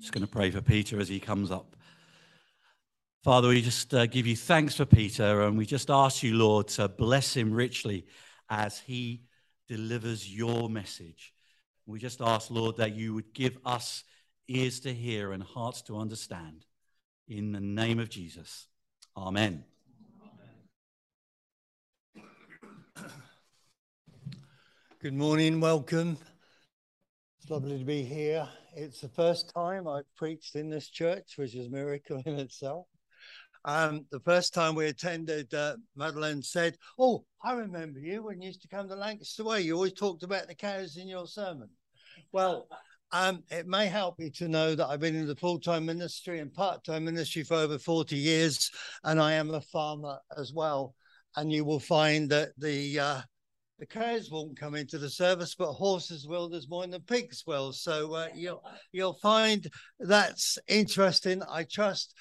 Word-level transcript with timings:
Just 0.00 0.12
going 0.12 0.26
to 0.26 0.32
pray 0.32 0.50
for 0.50 0.62
Peter 0.62 0.98
as 0.98 1.08
he 1.08 1.20
comes 1.20 1.50
up. 1.50 1.76
Father, 3.22 3.48
we 3.48 3.60
just 3.60 3.92
uh, 3.92 4.06
give 4.06 4.26
you 4.26 4.34
thanks 4.34 4.74
for 4.74 4.86
Peter, 4.86 5.42
and 5.42 5.58
we 5.58 5.66
just 5.66 5.90
ask 5.90 6.22
you, 6.22 6.34
Lord, 6.36 6.68
to 6.68 6.88
bless 6.88 7.36
him 7.36 7.52
richly 7.52 8.06
as 8.48 8.78
he 8.78 9.24
delivers 9.68 10.34
your 10.34 10.70
message. 10.70 11.34
We 11.84 11.98
just 11.98 12.22
ask, 12.22 12.50
Lord, 12.50 12.78
that 12.78 12.94
you 12.94 13.12
would 13.12 13.34
give 13.34 13.58
us 13.66 14.04
ears 14.48 14.80
to 14.80 14.94
hear 14.94 15.32
and 15.32 15.42
hearts 15.42 15.82
to 15.82 15.98
understand. 15.98 16.64
In 17.28 17.52
the 17.52 17.60
name 17.60 17.98
of 17.98 18.08
Jesus. 18.08 18.68
Amen. 19.18 19.64
Good 25.02 25.14
morning, 25.14 25.60
welcome. 25.60 26.16
It's 27.38 27.50
lovely 27.50 27.78
to 27.78 27.84
be 27.84 28.02
here. 28.02 28.48
It's 28.74 29.00
the 29.00 29.08
first 29.08 29.52
time 29.52 29.88
I've 29.88 30.14
preached 30.16 30.54
in 30.54 30.70
this 30.70 30.88
church, 30.88 31.34
which 31.36 31.54
is 31.54 31.66
a 31.66 31.70
miracle 31.70 32.22
in 32.26 32.38
itself. 32.38 32.86
Um, 33.64 34.06
the 34.10 34.20
first 34.20 34.54
time 34.54 34.74
we 34.74 34.86
attended, 34.86 35.52
uh, 35.52 35.76
Madeleine 35.96 36.42
said, 36.42 36.76
Oh, 36.98 37.24
I 37.42 37.52
remember 37.52 37.98
you 37.98 38.22
when 38.22 38.40
you 38.40 38.48
used 38.48 38.62
to 38.62 38.68
come 38.68 38.88
to 38.88 38.94
Lancaster 38.94 39.44
Way. 39.44 39.62
You 39.62 39.74
always 39.74 39.92
talked 39.92 40.22
about 40.22 40.46
the 40.46 40.54
cows 40.54 40.96
in 40.96 41.08
your 41.08 41.26
sermon. 41.26 41.68
Well, 42.32 42.68
um, 43.12 43.42
it 43.50 43.66
may 43.66 43.86
help 43.86 44.14
you 44.18 44.30
to 44.30 44.48
know 44.48 44.74
that 44.74 44.86
I've 44.86 45.00
been 45.00 45.16
in 45.16 45.26
the 45.26 45.36
full 45.36 45.58
time 45.58 45.84
ministry 45.84 46.38
and 46.38 46.52
part 46.52 46.84
time 46.84 47.04
ministry 47.04 47.42
for 47.42 47.54
over 47.54 47.78
40 47.78 48.16
years, 48.16 48.70
and 49.04 49.20
I 49.20 49.32
am 49.32 49.52
a 49.52 49.60
farmer 49.60 50.18
as 50.38 50.52
well. 50.52 50.94
And 51.36 51.52
you 51.52 51.64
will 51.64 51.80
find 51.80 52.30
that 52.30 52.50
the 52.56 52.98
uh, 52.98 53.20
the 53.80 53.86
cows 53.86 54.30
won't 54.30 54.58
come 54.58 54.74
into 54.74 54.98
the 54.98 55.08
service, 55.08 55.54
but 55.54 55.72
horses 55.72 56.28
will. 56.28 56.50
There's 56.50 56.68
more 56.68 56.86
than 56.86 57.00
pigs 57.00 57.44
will. 57.46 57.72
So 57.72 58.12
uh, 58.12 58.28
you'll 58.34 58.62
you'll 58.92 59.14
find 59.14 59.66
that's 59.98 60.58
interesting. 60.68 61.42
I 61.50 61.64
trust, 61.64 62.14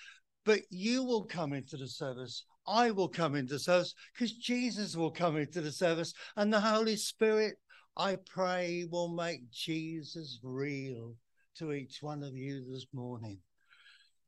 but 0.46 0.62
you 0.70 1.04
will 1.04 1.26
come 1.26 1.52
into 1.52 1.76
the 1.76 1.90
service. 1.90 2.46
I 2.66 2.92
will 2.92 3.10
come 3.10 3.36
into 3.36 3.56
the 3.56 3.60
service 3.60 3.94
because 4.14 4.32
Jesus 4.32 4.96
will 4.96 5.12
come 5.12 5.36
into 5.36 5.60
the 5.60 5.72
service, 5.72 6.14
and 6.38 6.52
the 6.52 6.62
Holy 6.62 6.96
Spirit, 6.96 7.56
I 7.98 8.18
pray, 8.26 8.88
will 8.90 9.10
make 9.10 9.52
Jesus 9.52 10.40
real 10.42 11.16
to 11.58 11.74
each 11.74 11.98
one 12.02 12.24
of 12.24 12.38
you 12.38 12.64
this 12.72 12.86
morning. 12.94 13.40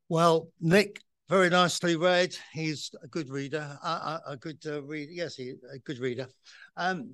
Well, 0.10 0.50
Nick 0.60 1.00
very 1.32 1.50
nicely 1.50 1.96
read. 1.96 2.36
He's 2.52 2.92
a 3.02 3.08
good 3.08 3.30
reader, 3.30 3.80
a, 3.82 4.20
a 4.28 4.38
good 4.38 4.62
uh, 4.66 4.84
reader. 4.84 5.14
Yes, 5.14 5.34
he 5.36 5.54
a 5.74 5.80
good 5.80 5.98
reader. 6.00 6.28
Um, 6.76 7.14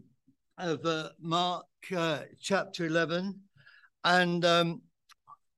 of 0.58 0.84
uh, 0.88 1.10
Mark 1.22 1.68
uh, 1.96 2.22
chapter 2.42 2.88
eleven, 2.88 3.40
and 4.04 4.44
um, 4.44 4.82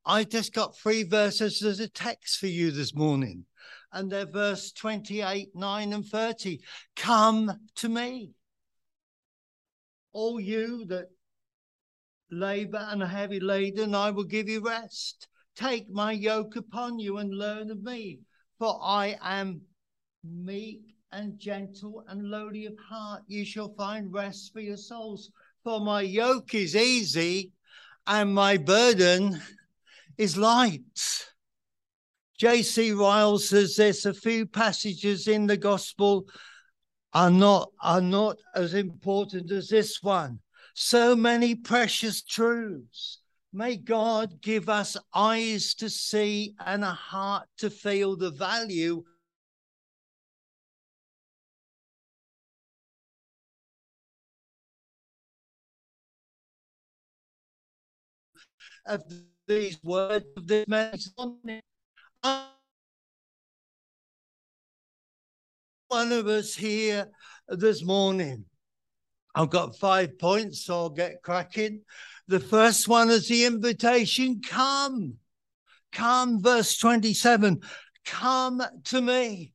I 0.06 0.26
just 0.26 0.54
got 0.54 0.78
three 0.78 1.04
verses 1.04 1.64
as 1.64 1.80
a 1.80 1.88
text 1.88 2.38
for 2.40 2.48
you 2.48 2.72
this 2.72 2.94
morning, 2.94 3.46
and 3.94 4.12
they're 4.12 4.26
verse 4.26 4.74
twenty-eight, 4.74 5.52
nine, 5.56 5.94
and 5.94 6.06
thirty. 6.06 6.60
Come 6.98 7.62
to 7.76 7.88
me, 7.88 8.32
all 10.12 10.38
you 10.38 10.84
that 10.88 11.06
labor 12.30 12.86
and 12.90 13.04
are 13.04 13.08
heavy 13.08 13.40
laden, 13.40 13.96
I 13.96 14.12
will 14.12 14.26
give 14.26 14.50
you 14.50 14.60
rest. 14.60 15.30
Take 15.56 15.90
my 15.90 16.12
yoke 16.12 16.58
upon 16.58 17.00
you 17.00 17.20
and 17.20 17.34
learn 17.34 17.72
of 17.72 17.82
me 17.82 18.20
for 18.60 18.78
I 18.84 19.18
am 19.22 19.62
meek 20.24 20.82
and 21.12 21.40
gentle 21.40 22.04
and 22.08 22.30
lowly 22.30 22.66
of 22.66 22.78
heart. 22.78 23.24
You 23.28 23.46
shall 23.46 23.74
find 23.74 24.14
rest 24.14 24.52
for 24.54 24.60
your 24.60 24.78
souls. 24.78 25.32
For 25.64 25.80
my 25.80 26.02
yoke 26.02 26.54
is 26.54 26.76
easy 26.76 27.52
and 28.06 28.34
my 28.34 28.58
burden 28.58 29.42
is 30.18 30.38
light. 30.38 30.82
J.C. 32.38 32.92
Ryle 32.92 33.38
says 33.38 33.76
this 33.76 34.06
a 34.06 34.14
few 34.14 34.46
passages 34.46 35.28
in 35.28 35.48
the 35.48 35.58
gospel 35.58 36.28
are 37.14 37.32
not, 37.32 37.72
are 37.82 38.02
not 38.02 38.38
as 38.56 38.74
important 38.74 39.52
as 39.52 39.70
this 39.70 40.04
one. 40.04 40.40
So 40.74 41.16
many 41.16 41.56
precious 41.56 42.22
truths 42.22 43.19
May 43.52 43.78
God 43.78 44.42
give 44.42 44.70
us 44.70 44.96
eyes 45.14 45.74
to 45.76 45.90
see 45.90 46.54
and 46.64 46.84
a 46.84 46.92
heart 46.92 47.48
to 47.58 47.70
feel 47.72 48.16
the 48.16 48.30
value 48.30 49.04
of 58.86 59.04
these 59.48 59.80
words 59.84 60.26
of 60.38 60.46
this 60.48 60.68
message. 60.68 61.10
One 65.88 66.12
of 66.12 66.28
us 66.28 66.54
here 66.54 67.08
this 67.48 67.84
morning. 67.84 68.46
I've 69.36 69.50
got 69.50 69.78
five 69.78 70.18
points, 70.18 70.66
so 70.66 70.74
I'll 70.74 70.90
get 70.90 71.22
cracking. 71.22 71.82
The 72.28 72.40
first 72.40 72.88
one 72.88 73.10
is 73.10 73.28
the 73.28 73.46
invitation 73.46 74.42
come. 74.48 75.16
Come, 75.92 76.42
verse 76.42 76.78
27. 76.78 77.62
Come 78.06 78.62
to 78.86 79.02
me. 79.02 79.54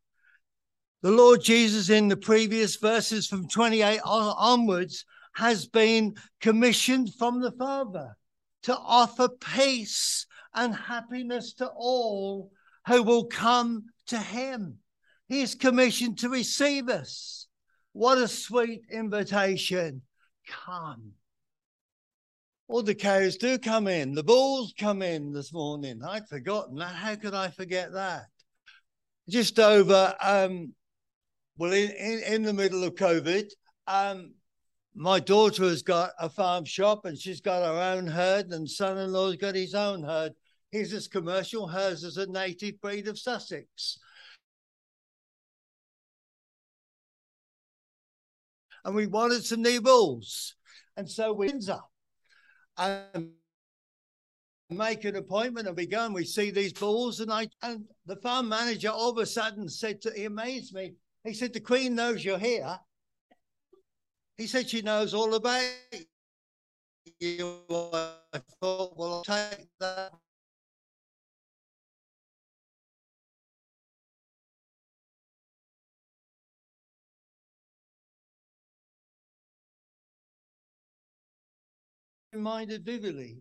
The 1.03 1.11
Lord 1.11 1.43
Jesus, 1.43 1.91
in 1.91 2.09
the 2.09 2.17
previous 2.17 2.77
verses 2.77 3.27
from 3.27 3.49
28 3.49 4.01
onwards, 4.05 5.05
has 5.35 5.67
been 5.67 6.15
commissioned 6.41 7.13
from 7.15 7.41
the 7.41 7.53
Father 7.53 8.17
to 8.63 8.77
offer 8.77 9.29
peace 9.29 10.27
and 10.55 10.75
happiness 10.75 11.53
to 11.55 11.69
all 11.69 12.51
who 12.87 13.03
will 13.03 13.25
come 13.25 13.85
to 14.07 14.19
him. 14.19 14.79
He 15.29 15.43
is 15.43 15.55
commissioned 15.55 16.19
to 16.19 16.29
receive 16.29 16.89
us. 16.89 17.49
What 17.95 18.19
a 18.19 18.27
sweet 18.27 18.83
invitation. 18.91 20.03
Come. 20.49 21.13
All 22.67 22.83
the 22.83 22.95
cows 22.95 23.37
do 23.37 23.57
come 23.57 23.87
in. 23.87 24.15
The 24.15 24.25
bulls 24.25 24.75
come 24.77 25.01
in 25.01 25.33
this 25.33 25.53
morning. 25.53 26.03
I'd 26.05 26.29
forgotten 26.29 26.75
that. 26.79 26.95
How 26.95 27.15
could 27.15 27.35
I 27.35 27.51
forget 27.51 27.93
that? 27.93 28.25
Just 29.29 29.61
over, 29.61 30.13
um, 30.21 30.75
well, 31.57 31.73
in, 31.73 31.93
in, 31.93 32.19
in 32.25 32.43
the 32.43 32.53
middle 32.53 32.83
of 32.83 32.97
COVID, 32.97 33.47
um, 33.87 34.35
my 34.97 35.21
daughter 35.21 35.63
has 35.63 35.83
got 35.83 36.11
a 36.19 36.29
farm 36.29 36.65
shop 36.65 37.05
and 37.05 37.17
she's 37.17 37.41
got 37.41 37.63
her 37.63 37.97
own 37.97 38.09
herd, 38.09 38.47
and 38.51 38.69
son-in-law's 38.69 39.37
got 39.37 39.55
his 39.55 39.75
own 39.75 40.03
herd. 40.03 40.33
His 40.73 40.93
is 40.93 41.07
commercial, 41.07 41.69
hers 41.69 42.03
is 42.03 42.17
a 42.17 42.27
native 42.27 42.81
breed 42.81 43.07
of 43.07 43.21
Sussex. 43.21 43.99
And 48.85 48.95
we 48.95 49.07
wanted 49.07 49.45
some 49.45 49.63
new 49.63 49.81
bulls. 49.81 50.55
And 50.97 51.11
so 51.11 51.33
we 51.33 51.51
up 51.69 51.91
and 52.77 53.31
make 54.71 55.05
an 55.05 55.17
appointment 55.17 55.69
and 55.69 55.77
we 55.77 55.87
go 55.87 56.05
and 56.05 56.15
we 56.15 56.25
see 56.25 56.51
these 56.51 56.73
bulls 56.73 57.21
and 57.21 57.33
I 57.33 57.49
and 57.63 57.85
the 58.07 58.17
farm 58.17 58.49
manager 58.49 58.89
all 58.89 59.11
of 59.11 59.19
a 59.19 59.27
sudden 59.27 59.69
said 59.69 60.01
to 60.03 60.13
he 60.15 60.25
amazed 60.25 60.75
me. 60.75 60.95
He 61.23 61.35
said, 61.35 61.53
The 61.53 61.61
Queen 61.61 61.95
knows 61.95 62.25
you're 62.25 62.39
here. 62.39 62.79
He 64.37 64.47
said 64.47 64.69
she 64.69 64.83
knows 64.83 65.15
all 65.15 65.35
about 65.35 65.63
you. 67.21 67.57
I 67.71 68.41
thought, 68.61 68.97
well, 68.97 69.15
I'll 69.15 69.25
take 69.25 69.69
that 69.81 70.13
reminded 82.35 82.85
vividly 82.85 83.39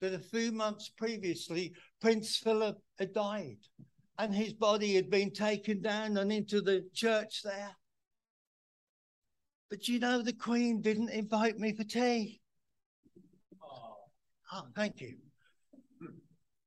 that 0.00 0.14
a 0.14 0.18
few 0.18 0.52
months 0.52 0.88
previously, 0.88 1.72
Prince 2.00 2.36
Philip 2.36 2.78
had 2.98 3.12
died 3.12 3.58
and 4.18 4.34
his 4.34 4.52
body 4.52 4.94
had 4.94 5.10
been 5.10 5.32
taken 5.32 5.80
down 5.80 6.16
and 6.16 6.32
into 6.32 6.60
the 6.60 6.84
church 6.92 7.42
there. 7.42 7.76
But 9.70 9.88
you 9.88 9.98
know, 9.98 10.22
the 10.22 10.34
Queen 10.34 10.82
didn't 10.82 11.10
invite 11.10 11.58
me 11.58 11.72
for 11.74 11.84
tea. 11.84 12.40
Oh, 14.52 14.66
thank 14.76 15.00
you. 15.00 15.16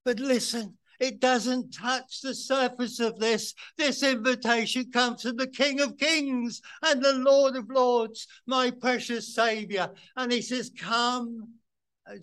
But 0.03 0.19
listen, 0.19 0.77
it 0.99 1.19
doesn't 1.19 1.73
touch 1.73 2.21
the 2.21 2.33
surface 2.33 2.99
of 2.99 3.19
this. 3.19 3.53
This 3.77 4.03
invitation 4.03 4.91
comes 4.91 5.23
from 5.23 5.37
the 5.37 5.47
King 5.47 5.81
of 5.81 5.97
Kings 5.97 6.61
and 6.83 7.03
the 7.03 7.13
Lord 7.13 7.55
of 7.55 7.69
Lords, 7.69 8.27
my 8.45 8.71
precious 8.71 9.33
Savior. 9.33 9.89
And 10.15 10.31
he 10.31 10.41
says, 10.41 10.71
Come 10.77 11.53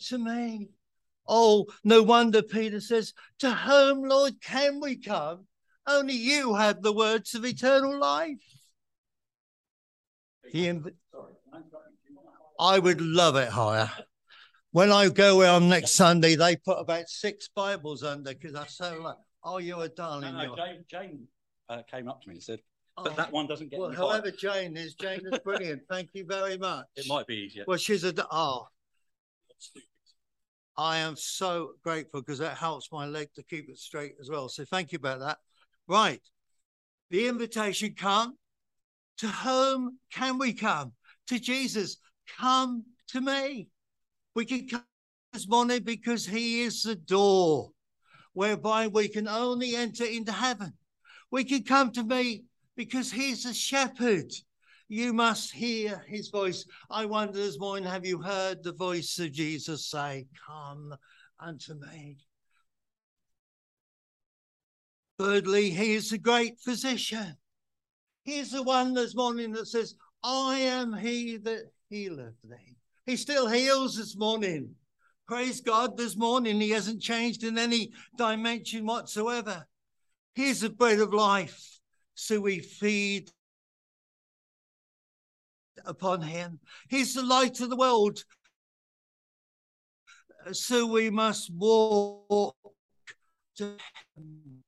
to 0.09 0.19
me. 0.19 0.69
Oh, 1.27 1.67
no 1.85 2.03
wonder 2.03 2.43
Peter 2.43 2.81
says, 2.81 3.15
To 3.41 3.53
whom, 3.53 4.05
Lord, 4.09 4.35
can 4.41 4.81
we 4.81 4.97
come? 4.97 5.47
Only 5.87 6.15
you 6.15 6.55
have 6.55 6.83
the 6.83 6.93
words 6.93 7.35
of 7.35 7.45
eternal 7.45 7.99
life. 7.99 8.39
He 10.49 10.65
inv- 10.65 10.95
I 12.59 12.79
would 12.79 13.01
love 13.01 13.37
it 13.37 13.49
higher. 13.49 13.91
When 14.73 14.91
I 14.91 15.09
go 15.09 15.45
on 15.45 15.69
next 15.69 15.93
Sunday, 15.93 16.35
they 16.35 16.57
put 16.57 16.79
about 16.79 17.09
six 17.09 17.49
Bibles 17.55 18.03
under 18.03 18.35
because 18.35 18.55
I 18.55 18.67
so 18.67 19.01
like, 19.01 19.17
oh, 19.45 19.59
you're 19.59 19.85
a 19.85 19.89
darling. 19.89 20.35
No, 20.35 20.47
no, 20.47 20.57
Jane, 20.57 20.85
Jane 20.91 21.29
uh, 21.69 21.83
came 21.91 22.09
up 22.09 22.23
to 22.23 22.29
me 22.29 22.37
and 22.37 22.43
said, 22.43 22.61
Oh, 22.97 23.05
but 23.05 23.17
that 23.17 23.33
one 23.33 23.47
doesn't 23.47 23.71
get 23.71 23.81
well, 23.81 23.91
Bible." 23.91 24.31
Jane 24.37 24.77
is, 24.77 24.95
Jane 24.95 25.23
is 25.25 25.39
brilliant. 25.39 25.83
Thank 25.89 26.11
you 26.13 26.27
very 26.27 26.59
much. 26.59 26.87
It 26.97 27.07
might 27.09 27.27
be 27.27 27.37
easier. 27.37 27.65
Well, 27.67 27.79
she's 27.79 28.05
a, 28.05 28.15
oh, 28.31 28.67
I 30.77 30.99
am 30.99 31.17
so 31.17 31.73
grateful 31.83 32.21
because 32.21 32.39
that 32.41 32.57
helps 32.57 32.93
my 32.93 33.07
leg 33.07 33.29
to 33.37 33.43
keep 33.43 33.69
it 33.71 33.79
straight 33.79 34.17
as 34.21 34.29
well. 34.29 34.49
So 34.49 34.65
thank 34.65 34.93
you 34.93 34.97
about 34.97 35.21
that. 35.21 35.39
Right. 35.87 36.21
The 37.11 37.29
invitation 37.29 37.95
come. 37.97 38.37
To 39.19 39.29
whom 39.29 39.99
can 40.13 40.39
we 40.39 40.53
come? 40.53 40.93
To 41.29 41.39
Jesus. 41.39 41.99
Come 42.39 42.85
to 43.09 43.21
me. 43.21 43.69
We 44.35 44.45
can 44.45 44.69
come 44.69 44.85
this 45.33 45.49
morning 45.49 45.83
because 45.83 46.27
he 46.27 46.63
is 46.63 46.83
the 46.83 46.95
door 46.95 47.71
whereby 48.33 48.87
we 48.87 49.09
can 49.09 49.29
only 49.29 49.77
enter 49.77 50.05
into 50.05 50.33
heaven. 50.33 50.73
We 51.31 51.45
can 51.45 51.65
come 51.65 51.93
to 51.93 52.03
me 52.03 52.45
because 52.77 53.13
he's 53.13 53.45
the 53.45 53.55
shepherd. 53.55 54.33
You 54.89 55.13
must 55.13 55.53
hear 55.53 56.05
his 56.07 56.29
voice. 56.29 56.67
I 56.91 57.07
wonder 57.07 57.33
this 57.39 57.59
morning, 57.59 57.89
have 57.89 58.05
you 58.07 58.21
heard 58.21 58.63
the 58.63 58.73
voice 58.73 59.19
of 59.19 59.33
Jesus 59.33 59.87
say, 59.87 60.27
Come 60.47 60.95
unto 61.41 61.75
me? 61.75 62.19
Thirdly, 65.19 65.71
he 65.71 65.95
is 65.95 66.11
the 66.11 66.19
great 66.19 66.59
physician. 66.61 67.37
He's 68.25 68.51
the 68.51 68.63
one 68.63 68.95
this 68.95 69.15
morning 69.15 69.53
that 69.53 69.67
says, 69.67 69.95
I 70.23 70.59
am 70.59 70.93
he 70.93 71.37
that 71.39 71.71
healeth 71.89 72.35
thee. 72.43 72.77
He 73.07 73.17
still 73.17 73.49
heals 73.49 73.97
this 73.97 74.17
morning. 74.17 74.75
Praise 75.27 75.61
God, 75.61 75.97
this 75.97 76.17
morning 76.17 76.61
he 76.61 76.71
hasn't 76.71 77.03
changed 77.03 77.43
in 77.43 77.59
any 77.59 77.93
dimension 78.17 78.87
whatsoever. 78.87 79.67
He's 80.35 80.61
the 80.61 80.71
bread 80.71 81.01
of 81.01 81.13
life. 81.13 81.81
So 82.15 82.41
we 82.41 82.61
feed 82.61 83.31
upon 85.85 86.23
him. 86.23 86.61
He's 86.89 87.15
the 87.15 87.23
light 87.23 87.61
of 87.61 87.71
the 87.71 87.77
world. 87.77 88.23
So 90.53 90.87
we 90.87 91.11
must 91.11 91.51
walk 91.53 92.57
to 93.57 93.77
him. 94.17 94.63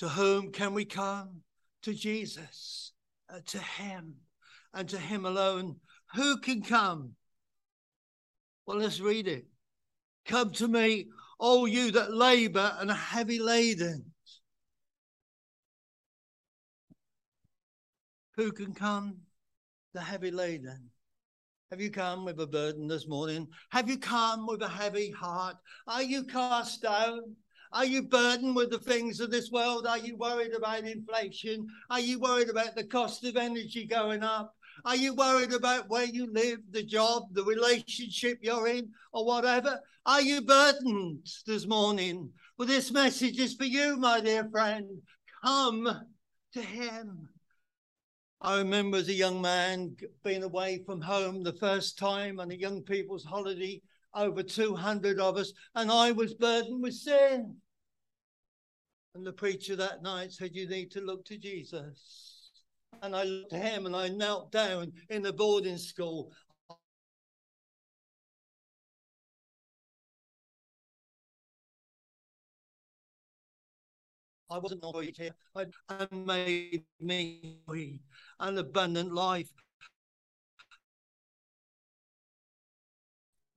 To 0.00 0.08
whom 0.08 0.50
can 0.50 0.72
we 0.72 0.86
come? 0.86 1.42
To 1.82 1.94
Jesus, 1.94 2.92
uh, 3.32 3.40
to 3.46 3.58
him, 3.58 4.16
and 4.74 4.88
to 4.88 4.98
him 4.98 5.24
alone. 5.24 5.76
Who 6.14 6.38
can 6.38 6.62
come? 6.62 7.12
Well, 8.66 8.78
let's 8.78 9.00
read 9.00 9.28
it. 9.28 9.46
Come 10.26 10.52
to 10.52 10.68
me, 10.68 11.08
all 11.38 11.68
you 11.68 11.90
that 11.92 12.14
labor 12.14 12.76
and 12.78 12.90
are 12.90 12.94
heavy 12.94 13.38
laden. 13.38 14.12
Who 18.36 18.52
can 18.52 18.72
come? 18.72 19.18
The 19.92 20.00
heavy 20.00 20.30
laden. 20.30 20.90
Have 21.70 21.80
you 21.80 21.90
come 21.90 22.24
with 22.24 22.40
a 22.40 22.46
burden 22.46 22.88
this 22.88 23.06
morning? 23.06 23.48
Have 23.70 23.88
you 23.88 23.98
come 23.98 24.46
with 24.46 24.62
a 24.62 24.68
heavy 24.68 25.10
heart? 25.10 25.56
Are 25.86 26.02
you 26.02 26.24
cast 26.24 26.82
down? 26.82 27.36
Are 27.72 27.84
you 27.84 28.02
burdened 28.02 28.56
with 28.56 28.70
the 28.70 28.78
things 28.78 29.20
of 29.20 29.30
this 29.30 29.50
world? 29.50 29.86
Are 29.86 29.98
you 29.98 30.16
worried 30.16 30.54
about 30.54 30.84
inflation? 30.84 31.68
Are 31.88 32.00
you 32.00 32.18
worried 32.18 32.48
about 32.48 32.74
the 32.74 32.84
cost 32.84 33.24
of 33.24 33.36
energy 33.36 33.86
going 33.86 34.24
up? 34.24 34.54
Are 34.84 34.96
you 34.96 35.14
worried 35.14 35.52
about 35.52 35.88
where 35.88 36.06
you 36.06 36.32
live, 36.32 36.58
the 36.70 36.82
job, 36.82 37.24
the 37.32 37.44
relationship 37.44 38.38
you're 38.42 38.66
in, 38.66 38.90
or 39.12 39.24
whatever? 39.24 39.80
Are 40.04 40.22
you 40.22 40.40
burdened 40.40 41.26
this 41.46 41.66
morning? 41.66 42.30
Well, 42.58 42.66
this 42.66 42.90
message 42.90 43.38
is 43.38 43.54
for 43.54 43.64
you, 43.64 43.96
my 43.96 44.20
dear 44.20 44.48
friend. 44.50 44.88
Come 45.44 45.88
to 46.54 46.62
Him. 46.62 47.28
I 48.40 48.58
remember 48.58 48.96
as 48.96 49.08
a 49.08 49.14
young 49.14 49.40
man 49.40 49.96
being 50.24 50.42
away 50.42 50.82
from 50.86 51.02
home 51.02 51.42
the 51.42 51.52
first 51.52 51.98
time 51.98 52.40
on 52.40 52.50
a 52.50 52.54
young 52.54 52.82
people's 52.82 53.24
holiday, 53.24 53.82
over 54.14 54.42
200 54.42 55.18
of 55.18 55.36
us, 55.36 55.52
and 55.74 55.90
I 55.90 56.12
was 56.12 56.34
burdened 56.34 56.82
with 56.82 56.94
sin. 56.94 57.56
And 59.14 59.26
the 59.26 59.32
preacher 59.32 59.76
that 59.76 60.02
night 60.02 60.32
said, 60.32 60.54
You 60.54 60.68
need 60.68 60.90
to 60.92 61.00
look 61.00 61.24
to 61.26 61.38
Jesus. 61.38 62.50
And 63.02 63.14
I 63.14 63.24
looked 63.24 63.50
to 63.50 63.58
him 63.58 63.86
and 63.86 63.96
I 63.96 64.08
knelt 64.08 64.52
down 64.52 64.92
in 65.08 65.22
the 65.22 65.32
boarding 65.32 65.78
school. 65.78 66.32
I 74.50 74.58
wasn't 74.58 74.84
here. 75.16 75.30
I 75.54 75.66
made 76.10 76.82
me 77.00 78.00
an 78.40 78.58
abundant 78.58 79.12
life. 79.12 79.48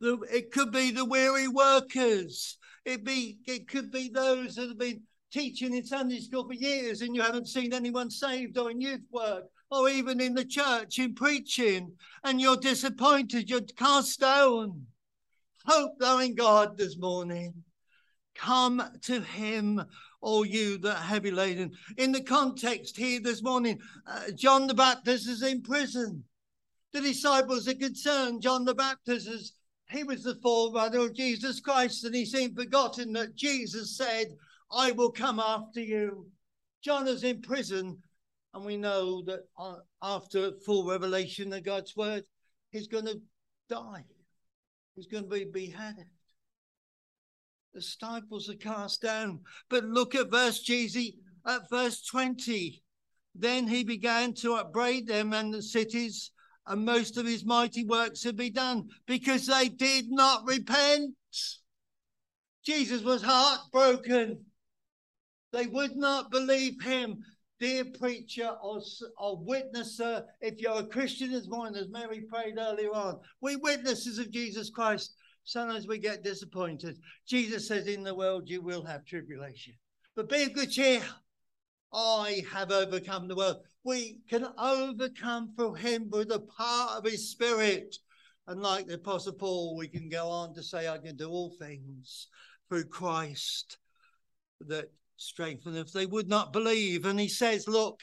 The, 0.03 0.19
it 0.29 0.51
could 0.51 0.73
be 0.73 0.91
the 0.91 1.05
weary 1.05 1.47
workers. 1.47 2.57
It 2.83 3.05
be 3.05 3.37
it 3.45 3.69
could 3.69 3.89
be 3.89 4.09
those 4.09 4.55
that 4.55 4.67
have 4.67 4.77
been 4.77 5.03
teaching 5.31 5.73
in 5.73 5.85
Sunday 5.85 6.19
school 6.19 6.45
for 6.45 6.53
years 6.53 7.01
and 7.01 7.15
you 7.15 7.21
haven't 7.21 7.47
seen 7.47 7.71
anyone 7.71 8.11
saved 8.11 8.57
or 8.57 8.69
in 8.69 8.81
youth 8.81 9.05
work 9.11 9.45
or 9.71 9.87
even 9.87 10.19
in 10.19 10.33
the 10.33 10.43
church 10.43 10.99
in 10.99 11.15
preaching 11.15 11.93
and 12.25 12.41
you're 12.41 12.57
disappointed, 12.57 13.49
you're 13.49 13.61
cast 13.77 14.19
down. 14.19 14.85
Hope 15.65 15.97
thou 15.99 16.19
in 16.19 16.35
God 16.35 16.77
this 16.77 16.97
morning. 16.97 17.53
Come 18.35 18.83
to 19.03 19.21
him, 19.21 19.81
all 20.19 20.43
you 20.43 20.79
that 20.79 20.97
are 20.97 21.01
heavy 21.01 21.31
laden. 21.31 21.71
In 21.95 22.11
the 22.11 22.23
context 22.23 22.97
here 22.97 23.21
this 23.21 23.41
morning, 23.41 23.79
uh, 24.05 24.31
John 24.35 24.67
the 24.67 24.73
Baptist 24.73 25.29
is 25.29 25.43
in 25.43 25.61
prison. 25.61 26.25
The 26.91 26.99
disciples 26.99 27.69
are 27.69 27.73
concerned. 27.73 28.41
John 28.41 28.65
the 28.65 28.75
Baptist 28.75 29.29
is 29.29 29.53
he 29.93 30.03
was 30.03 30.23
the 30.23 30.35
forerunner 30.35 30.99
of 30.99 31.13
Jesus 31.13 31.59
Christ, 31.59 32.03
and 32.03 32.15
he 32.15 32.25
seemed 32.25 32.55
forgotten 32.55 33.13
that 33.13 33.35
Jesus 33.35 33.95
said, 33.95 34.27
I 34.71 34.91
will 34.91 35.11
come 35.11 35.39
after 35.39 35.79
you. 35.79 36.27
John 36.83 37.07
is 37.07 37.23
in 37.23 37.41
prison, 37.41 37.97
and 38.53 38.65
we 38.65 38.77
know 38.77 39.21
that 39.23 39.41
uh, 39.57 39.75
after 40.01 40.51
full 40.65 40.87
revelation 40.87 41.53
of 41.53 41.63
God's 41.63 41.95
word, 41.95 42.23
he's 42.71 42.87
going 42.87 43.05
to 43.05 43.21
die. 43.69 44.05
He's 44.95 45.07
going 45.07 45.23
to 45.23 45.29
be 45.29 45.45
beheaded. 45.45 46.05
The 47.73 47.79
disciples 47.79 48.49
are 48.49 48.55
cast 48.55 49.01
down. 49.01 49.39
But 49.69 49.85
look 49.85 50.13
at 50.13 50.29
verse 50.29 50.63
Jeezy, 50.63 51.15
at 51.47 51.69
verse 51.69 52.05
20. 52.05 52.83
Then 53.35 53.67
he 53.67 53.83
began 53.83 54.33
to 54.35 54.53
upbraid 54.53 55.07
them 55.07 55.33
and 55.33 55.53
the 55.53 55.61
cities, 55.61 56.31
and 56.67 56.85
most 56.85 57.17
of 57.17 57.25
his 57.25 57.45
mighty 57.45 57.83
works 57.85 58.23
had 58.23 58.37
been 58.37 58.53
done 58.53 58.89
because 59.05 59.47
they 59.47 59.69
did 59.69 60.09
not 60.09 60.45
repent. 60.45 61.15
Jesus 62.65 63.01
was 63.01 63.21
heartbroken. 63.21 64.45
They 65.51 65.67
would 65.67 65.95
not 65.95 66.31
believe 66.31 66.81
him. 66.81 67.19
Dear 67.59 67.85
preacher 67.97 68.49
or, 68.61 68.81
or 69.17 69.39
witnesser, 69.39 70.23
if 70.41 70.59
you're 70.59 70.79
a 70.79 70.87
Christian 70.87 71.31
this 71.31 71.47
morning, 71.47 71.79
as 71.79 71.87
Mary 71.87 72.21
prayed 72.21 72.57
earlier 72.57 72.93
on, 72.93 73.19
we 73.39 73.55
witnesses 73.55 74.17
of 74.17 74.31
Jesus 74.31 74.69
Christ. 74.69 75.15
Sometimes 75.45 75.87
we 75.87 75.97
get 75.97 76.23
disappointed. 76.23 76.97
Jesus 77.27 77.67
says, 77.67 77.87
In 77.87 78.03
the 78.03 78.15
world 78.15 78.49
you 78.49 78.61
will 78.61 78.83
have 78.83 79.05
tribulation, 79.05 79.75
but 80.15 80.29
be 80.29 80.43
of 80.43 80.53
good 80.53 80.71
cheer. 80.71 81.01
I 81.93 82.43
have 82.51 82.71
overcome 82.71 83.27
the 83.27 83.35
world. 83.35 83.57
We 83.83 84.19
can 84.29 84.47
overcome 84.57 85.53
through 85.55 85.73
him 85.75 86.09
with 86.09 86.29
the 86.29 86.39
power 86.57 86.97
of 86.97 87.05
his 87.05 87.31
spirit. 87.31 87.95
And 88.47 88.61
like 88.61 88.87
the 88.87 88.95
Apostle 88.95 89.33
Paul, 89.33 89.75
we 89.75 89.87
can 89.87 90.09
go 90.09 90.29
on 90.29 90.53
to 90.55 90.63
say, 90.63 90.87
I 90.87 90.97
can 90.97 91.15
do 91.15 91.29
all 91.29 91.55
things 91.59 92.27
through 92.69 92.85
Christ 92.85 93.77
that 94.61 94.91
strengthen 95.17 95.75
if 95.75 95.91
they 95.91 96.05
would 96.05 96.27
not 96.27 96.53
believe. 96.53 97.05
And 97.05 97.19
he 97.19 97.27
says, 97.27 97.67
Look, 97.67 98.01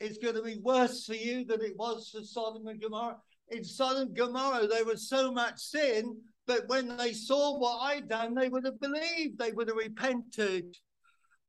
it's 0.00 0.18
going 0.18 0.34
to 0.34 0.42
be 0.42 0.58
worse 0.62 1.06
for 1.06 1.14
you 1.14 1.44
than 1.44 1.62
it 1.62 1.76
was 1.76 2.10
for 2.10 2.22
Sodom 2.22 2.66
and 2.66 2.80
Gomorrah. 2.80 3.16
In 3.50 3.64
Sodom 3.64 4.08
and 4.08 4.16
Gomorrah, 4.16 4.66
there 4.66 4.84
was 4.84 5.08
so 5.08 5.32
much 5.32 5.58
sin, 5.58 6.18
but 6.46 6.68
when 6.68 6.96
they 6.96 7.12
saw 7.12 7.58
what 7.58 7.78
I'd 7.80 8.08
done, 8.08 8.34
they 8.34 8.48
would 8.48 8.64
have 8.64 8.80
believed, 8.80 9.38
they 9.38 9.52
would 9.52 9.68
have 9.68 9.76
repented. 9.76 10.76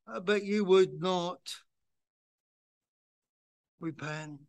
Uh, 0.08 0.20
but 0.20 0.44
you 0.44 0.66
would 0.66 1.00
not 1.00 1.40
repent. 3.80 4.40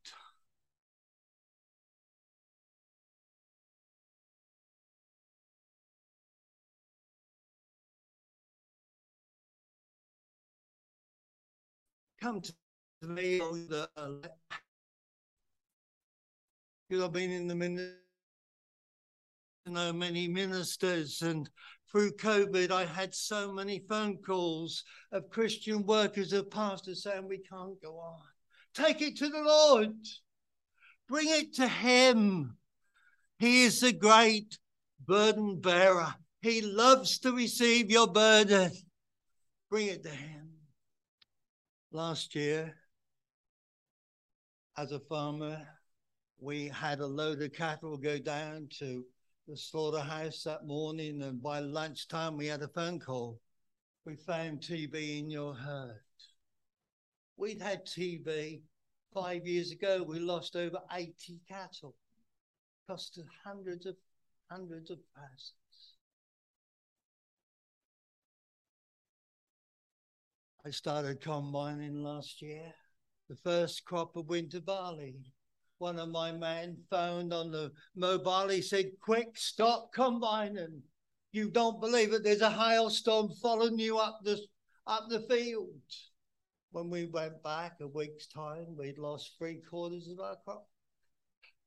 come 12.20 12.40
to 12.40 12.52
me 13.06 13.38
because 16.88 17.04
I've 17.04 17.12
been 17.12 17.30
in 17.30 17.46
the 17.48 17.54
ministry, 17.54 17.94
you 19.66 19.72
know, 19.72 19.92
many 19.92 20.28
ministers, 20.28 21.22
and 21.22 21.48
through 21.90 22.12
COVID, 22.12 22.70
I 22.70 22.84
had 22.84 23.14
so 23.14 23.52
many 23.52 23.84
phone 23.88 24.18
calls 24.18 24.84
of 25.12 25.30
Christian 25.30 25.86
workers, 25.86 26.32
of 26.32 26.50
pastors 26.50 27.04
saying, 27.04 27.26
We 27.26 27.38
can't 27.38 27.80
go 27.80 27.96
on. 27.98 28.20
Take 28.74 29.02
it 29.02 29.16
to 29.16 29.28
the 29.28 29.42
Lord, 29.42 29.94
bring 31.08 31.28
it 31.28 31.54
to 31.54 31.66
Him. 31.66 32.56
He 33.38 33.64
is 33.64 33.80
the 33.80 33.92
great 33.92 34.58
burden 35.04 35.60
bearer. 35.60 36.14
He 36.42 36.62
loves 36.62 37.18
to 37.20 37.32
receive 37.32 37.90
your 37.90 38.06
burden. 38.06 38.70
Bring 39.68 39.88
it 39.88 40.02
to 40.04 40.10
Him. 40.10 40.50
Last 41.92 42.34
year, 42.34 42.76
as 44.76 44.92
a 44.92 45.00
farmer, 45.00 45.66
we 46.38 46.68
had 46.68 47.00
a 47.00 47.06
load 47.06 47.42
of 47.42 47.52
cattle 47.52 47.96
go 47.96 48.18
down 48.18 48.68
to 48.78 49.04
the 49.48 49.56
slaughterhouse 49.56 50.44
that 50.44 50.64
morning, 50.64 51.22
and 51.22 51.42
by 51.42 51.58
lunchtime, 51.58 52.36
we 52.36 52.46
had 52.46 52.62
a 52.62 52.68
phone 52.68 53.00
call. 53.00 53.40
We 54.06 54.14
found 54.14 54.60
TB 54.60 55.18
in 55.18 55.30
your 55.30 55.54
herd. 55.54 56.00
We'd 57.36 57.60
had 57.60 57.86
TB 57.86 58.60
five 59.12 59.46
years 59.46 59.70
ago. 59.72 60.04
We 60.06 60.18
lost 60.18 60.56
over 60.56 60.78
80 60.92 61.40
cattle, 61.48 61.94
cost 62.86 63.18
hundreds 63.44 63.86
of 63.86 63.96
hundreds 64.50 64.90
of 64.90 64.98
thousands. 65.14 65.54
I 70.64 70.70
started 70.70 71.22
combining 71.22 72.02
last 72.02 72.42
year, 72.42 72.74
the 73.28 73.36
first 73.36 73.84
crop 73.84 74.16
of 74.16 74.28
winter 74.28 74.60
barley. 74.60 75.16
One 75.78 75.98
of 75.98 76.10
my 76.10 76.32
men 76.32 76.76
phoned 76.90 77.32
on 77.32 77.50
the 77.50 77.72
mobile. 77.96 78.48
He 78.48 78.60
said, 78.60 78.90
Quick, 79.00 79.38
stop 79.38 79.92
combining. 79.94 80.82
You 81.32 81.48
don't 81.48 81.80
believe 81.80 82.12
it. 82.12 82.22
There's 82.22 82.42
a 82.42 82.50
hailstorm 82.50 83.30
following 83.40 83.78
you 83.78 83.96
up 83.96 84.20
the 84.22 84.38
up 84.86 85.08
the 85.08 85.20
field. 85.20 85.80
When 86.72 86.88
we 86.88 87.06
went 87.06 87.42
back 87.42 87.78
a 87.80 87.88
week's 87.88 88.28
time, 88.28 88.76
we'd 88.78 88.98
lost 88.98 89.36
three 89.36 89.60
quarters 89.68 90.08
of 90.08 90.20
our 90.20 90.36
crop. 90.44 90.68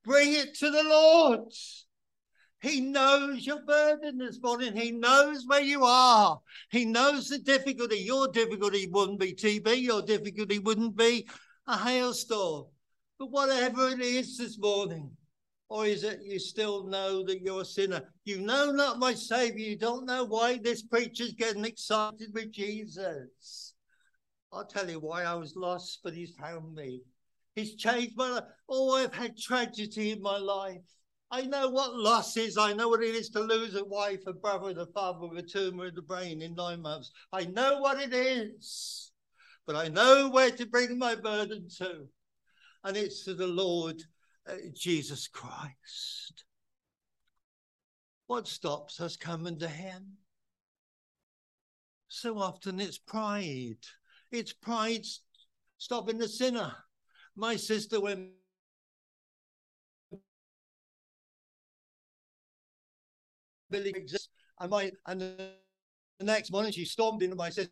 Bring 0.05 0.33
it 0.33 0.55
to 0.55 0.71
the 0.71 0.83
Lord. 0.83 1.51
He 2.61 2.79
knows 2.79 3.45
your 3.45 3.61
burden 3.65 4.19
this 4.19 4.39
morning. 4.41 4.77
He 4.77 4.91
knows 4.91 5.43
where 5.45 5.61
you 5.61 5.83
are. 5.83 6.39
He 6.71 6.85
knows 6.85 7.27
the 7.27 7.39
difficulty. 7.39 7.97
Your 7.97 8.29
difficulty 8.29 8.87
wouldn't 8.87 9.19
be 9.19 9.33
TB. 9.33 9.81
Your 9.81 10.01
difficulty 10.01 10.59
wouldn't 10.59 10.95
be 10.95 11.27
a 11.67 11.77
hailstorm. 11.77 12.67
But 13.19 13.31
whatever 13.31 13.89
it 13.89 13.99
is 13.99 14.37
this 14.37 14.57
morning, 14.57 15.11
or 15.67 15.85
is 15.85 16.05
it 16.05 16.21
you 16.23 16.39
still 16.39 16.85
know 16.85 17.23
that 17.25 17.41
you're 17.41 17.61
a 17.61 17.65
sinner? 17.65 18.03
You 18.23 18.39
know 18.39 18.71
not 18.71 18.99
my 18.99 19.13
Savior. 19.13 19.65
You 19.65 19.77
don't 19.77 20.05
know 20.05 20.23
why 20.23 20.57
this 20.57 20.81
preacher's 20.83 21.33
getting 21.33 21.65
excited 21.65 22.33
with 22.33 22.53
Jesus. 22.53 23.72
I'll 24.53 24.65
tell 24.65 24.89
you 24.89 24.99
why 24.99 25.23
I 25.23 25.33
was 25.33 25.55
lost, 25.55 25.99
but 26.03 26.13
he's 26.13 26.35
found 26.35 26.75
me. 26.75 27.01
He's 27.55 27.75
changed 27.75 28.15
my 28.15 28.29
life. 28.29 28.43
Oh, 28.69 28.95
I've 28.95 29.13
had 29.13 29.37
tragedy 29.37 30.11
in 30.11 30.21
my 30.21 30.37
life. 30.37 30.81
I 31.31 31.41
know 31.41 31.69
what 31.69 31.95
loss 31.95 32.37
is. 32.37 32.57
I 32.57 32.73
know 32.73 32.89
what 32.89 33.01
it 33.01 33.15
is 33.15 33.29
to 33.29 33.39
lose 33.39 33.75
a 33.75 33.83
wife, 33.83 34.21
a 34.27 34.33
brother, 34.33 34.69
and 34.69 34.79
a 34.79 34.85
father 34.87 35.27
with 35.27 35.39
a 35.39 35.47
tumor 35.47 35.87
in 35.87 35.95
the 35.95 36.01
brain 36.03 36.41
in 36.41 36.53
nine 36.53 36.81
months. 36.81 37.11
I 37.31 37.45
know 37.45 37.79
what 37.79 37.99
it 37.99 38.13
is, 38.13 39.11
but 39.65 39.75
I 39.75 39.87
know 39.87 40.29
where 40.29 40.51
to 40.51 40.65
bring 40.67 40.99
my 40.99 41.15
burden 41.15 41.67
to. 41.77 42.07
And 42.83 42.95
it's 42.95 43.25
to 43.25 43.33
the 43.33 43.47
Lord 43.47 44.03
uh, 44.47 44.55
Jesus 44.75 45.27
Christ. 45.27 46.43
What 48.27 48.47
stops 48.47 49.01
us 49.01 49.15
coming 49.15 49.57
to 49.59 49.67
Him? 49.67 50.17
So 52.09 52.37
often 52.37 52.79
it's 52.79 52.99
pride. 52.99 53.85
It's 54.33 54.51
pride 54.51 55.05
stopping 55.77 56.17
the 56.17 56.27
sinner. 56.27 56.73
My 57.35 57.55
sister 57.55 58.01
went 58.01 58.31
believe 63.69 63.95
exists. 63.95 64.29
And 64.59 64.71
my 64.71 64.91
and 65.05 65.21
the 65.21 65.51
next 66.21 66.51
morning 66.51 66.71
she 66.71 66.85
stormed 66.85 67.21
into 67.21 67.35
my 67.35 67.49
sister's 67.49 67.69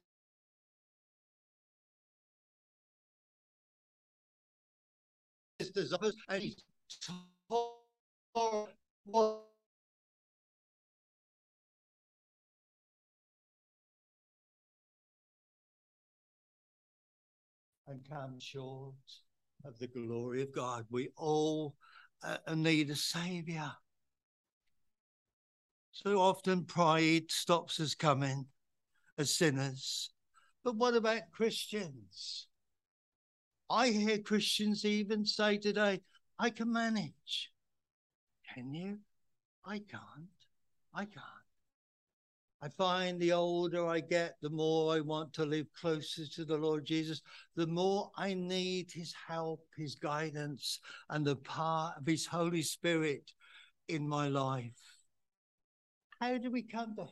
office 5.94 6.16
and 6.30 6.44
she 6.44 6.56
told 7.48 8.70
and 17.92 18.08
come 18.10 18.40
short 18.40 18.96
of 19.66 19.78
the 19.78 19.88
glory 19.88 20.42
of 20.42 20.56
God. 20.56 20.86
We 20.90 21.10
all 21.18 21.76
uh, 22.24 22.38
need 22.56 22.90
a 22.90 22.96
savior. 22.96 23.72
So 25.92 26.20
often 26.20 26.64
pride 26.64 27.26
stops 27.30 27.80
us 27.80 27.94
coming 27.94 28.46
as 29.18 29.30
sinners. 29.30 30.12
But 30.64 30.76
what 30.76 30.96
about 30.96 31.32
Christians? 31.32 32.48
I 33.70 33.90
hear 33.90 34.20
Christians 34.20 34.86
even 34.86 35.26
say 35.26 35.58
today, 35.58 36.02
I 36.40 36.50
can 36.50 36.72
manage. 36.72 37.52
Can 38.54 38.74
you? 38.74 39.00
I 39.66 39.80
can't. 39.80 40.30
I 40.94 41.06
can't. 41.06 41.41
I 42.64 42.70
find 42.70 43.20
the 43.20 43.32
older 43.32 43.88
I 43.88 44.02
get, 44.02 44.36
the 44.42 44.50
more 44.50 44.94
I 44.94 45.00
want 45.00 45.34
to 45.34 45.46
live 45.46 45.66
closer 45.74 46.28
to 46.28 46.46
the 46.46 46.58
Lord 46.58 46.86
Jesus, 46.86 47.22
the 47.56 47.66
more 47.66 48.12
I 48.16 48.36
need 48.36 48.92
his 48.92 49.16
help, 49.28 49.66
his 49.76 49.96
guidance, 49.96 50.80
and 51.10 51.26
the 51.26 51.38
power 51.38 51.94
of 51.98 52.06
his 52.06 52.28
Holy 52.28 52.62
Spirit 52.62 53.32
in 53.88 54.08
my 54.08 54.28
life. 54.28 54.78
How 56.20 56.38
do 56.38 56.52
we 56.52 56.62
come 56.62 56.96
to 56.98 57.08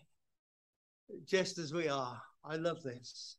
just 1.26 1.58
as 1.58 1.74
we 1.74 1.88
are? 1.88 2.22
I 2.46 2.58
love 2.58 2.84
this. 2.84 3.38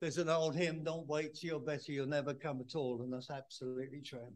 There's 0.00 0.18
an 0.18 0.28
old 0.28 0.54
hymn, 0.54 0.84
don't 0.84 1.08
wait 1.08 1.34
till 1.34 1.50
you're 1.50 1.60
better, 1.60 1.90
you'll 1.90 2.06
never 2.06 2.34
come 2.34 2.60
at 2.60 2.76
all. 2.76 3.02
And 3.02 3.12
that's 3.12 3.30
absolutely 3.30 4.00
true. 4.00 4.32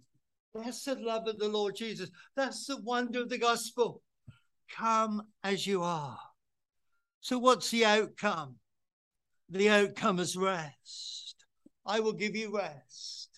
That's 0.55 0.85
the 0.85 0.97
love 0.97 1.29
of 1.29 1.39
the 1.39 1.49
Lord 1.49 1.77
Jesus. 1.77 2.11
That's 2.35 2.67
the 2.67 2.79
wonder 2.79 3.21
of 3.21 3.29
the 3.29 3.39
gospel. 3.39 4.03
Come 4.73 5.23
as 5.45 5.69
you 5.69 5.83
are. 5.83 6.19
So, 7.23 7.39
what's 7.39 7.71
the 7.71 7.85
outcome? 7.85 8.57
The 9.49 9.71
outcome 9.71 10.19
is 10.19 10.37
rest. 10.37 11.37
I 11.87 12.01
will 12.01 12.15
give 12.15 12.35
you 12.35 12.53
rest. 12.53 13.29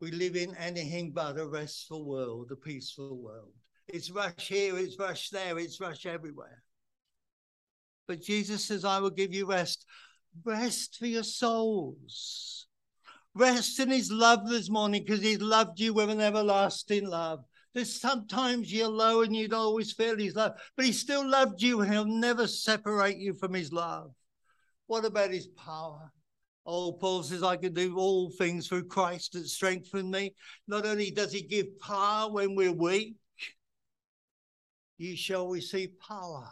We 0.00 0.10
live 0.10 0.36
in 0.36 0.56
anything 0.56 1.12
but 1.12 1.38
a 1.38 1.46
restful 1.46 2.06
world, 2.06 2.50
a 2.50 2.56
peaceful 2.56 3.22
world. 3.22 3.52
It's 3.88 4.10
rush 4.10 4.48
here, 4.48 4.78
it's 4.78 4.98
rush 4.98 5.28
there, 5.28 5.58
it's 5.58 5.78
rush 5.82 6.06
everywhere. 6.06 6.62
But 8.08 8.22
Jesus 8.22 8.64
says, 8.64 8.86
I 8.86 9.00
will 9.00 9.10
give 9.10 9.34
you 9.34 9.44
rest. 9.44 9.84
Rest 10.42 10.96
for 10.98 11.06
your 11.06 11.24
souls. 11.24 12.66
Rest 13.34 13.78
in 13.80 13.90
his 13.90 14.10
love 14.10 14.48
this 14.48 14.70
morning 14.70 15.02
because 15.04 15.20
he's 15.20 15.42
loved 15.42 15.78
you 15.78 15.92
with 15.92 16.08
an 16.08 16.22
everlasting 16.22 17.06
love. 17.06 17.44
There's 17.74 18.00
sometimes 18.00 18.72
you're 18.72 18.88
low 18.88 19.22
and 19.22 19.34
you 19.34 19.48
don't 19.48 19.60
always 19.60 19.92
feel 19.92 20.16
his 20.16 20.36
love, 20.36 20.52
but 20.76 20.86
he 20.86 20.92
still 20.92 21.28
loved 21.28 21.60
you 21.60 21.80
and 21.80 21.92
he'll 21.92 22.04
never 22.04 22.46
separate 22.46 23.18
you 23.18 23.34
from 23.34 23.52
his 23.52 23.72
love. 23.72 24.12
What 24.86 25.04
about 25.04 25.32
his 25.32 25.48
power? 25.48 26.12
Oh, 26.66 26.92
Paul 26.92 27.22
says, 27.24 27.42
I 27.42 27.56
can 27.56 27.74
do 27.74 27.98
all 27.98 28.30
things 28.30 28.68
through 28.68 28.86
Christ 28.86 29.32
that 29.32 29.48
strengthen 29.48 30.10
me. 30.10 30.34
Not 30.66 30.86
only 30.86 31.10
does 31.10 31.32
he 31.32 31.42
give 31.42 31.78
power 31.80 32.30
when 32.30 32.54
we're 32.54 32.72
weak, 32.72 33.16
you 34.96 35.16
shall 35.16 35.48
receive 35.48 35.98
power 35.98 36.48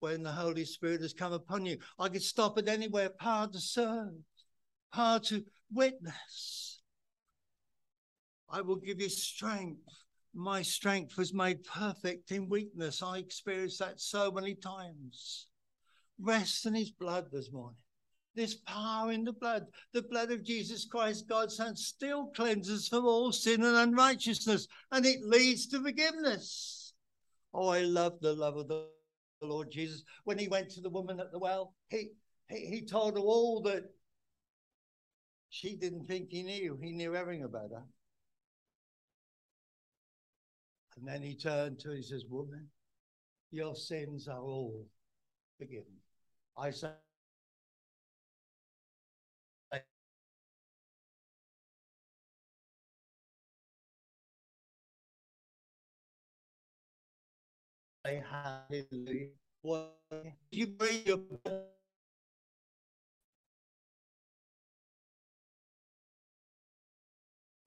when 0.00 0.24
the 0.24 0.32
Holy 0.32 0.64
Spirit 0.64 1.00
has 1.00 1.14
come 1.14 1.32
upon 1.32 1.64
you. 1.64 1.78
I 1.98 2.08
could 2.08 2.22
stop 2.22 2.58
at 2.58 2.68
anywhere, 2.68 3.08
power 3.08 3.46
to 3.46 3.60
serve, 3.60 4.14
power 4.92 5.20
to 5.20 5.44
witness. 5.72 6.81
I 8.52 8.60
will 8.60 8.76
give 8.76 9.00
you 9.00 9.08
strength. 9.08 9.80
My 10.34 10.60
strength 10.60 11.16
was 11.16 11.32
made 11.32 11.64
perfect 11.64 12.30
in 12.32 12.50
weakness. 12.50 13.02
I 13.02 13.18
experienced 13.18 13.78
that 13.78 13.98
so 13.98 14.30
many 14.30 14.54
times. 14.54 15.46
Rest 16.20 16.66
in 16.66 16.74
his 16.74 16.90
blood 16.90 17.26
this 17.32 17.50
morning. 17.50 17.78
This 18.34 18.54
power 18.66 19.10
in 19.10 19.24
the 19.24 19.32
blood, 19.32 19.66
the 19.92 20.02
blood 20.02 20.30
of 20.30 20.44
Jesus 20.44 20.84
Christ, 20.84 21.28
God's 21.28 21.56
Son, 21.56 21.76
still 21.76 22.26
cleanses 22.28 22.88
from 22.88 23.06
all 23.06 23.32
sin 23.32 23.62
and 23.62 23.76
unrighteousness, 23.76 24.68
and 24.90 25.04
it 25.04 25.22
leads 25.22 25.66
to 25.68 25.82
forgiveness. 25.82 26.94
Oh, 27.52 27.68
I 27.68 27.82
love 27.82 28.20
the 28.20 28.34
love 28.34 28.56
of 28.56 28.68
the 28.68 28.86
Lord 29.42 29.70
Jesus. 29.70 30.02
When 30.24 30.38
he 30.38 30.48
went 30.48 30.70
to 30.70 30.80
the 30.80 30.90
woman 30.90 31.20
at 31.20 31.32
the 31.32 31.38
well, 31.38 31.74
he, 31.90 32.10
he, 32.48 32.66
he 32.66 32.86
told 32.86 33.14
her 33.14 33.20
all 33.20 33.62
that 33.62 33.84
She 35.50 35.76
didn't 35.76 36.06
think 36.06 36.30
he 36.30 36.42
knew. 36.42 36.78
He 36.82 36.92
knew 36.92 37.14
everything 37.14 37.44
about 37.44 37.70
her. 37.72 37.84
And 40.96 41.08
then 41.08 41.22
he 41.22 41.34
turned 41.34 41.78
to 41.80 41.88
her, 41.88 41.96
he 41.96 42.02
says, 42.02 42.24
Woman, 42.28 42.68
your 43.50 43.74
sins 43.74 44.28
are 44.28 44.40
all 44.40 44.86
forgiven. 45.58 45.96
I 46.56 46.70
say, 46.70 46.90
hallelujah. 58.04 59.28
You 60.50 60.66
bring 60.66 61.06
your 61.06 61.20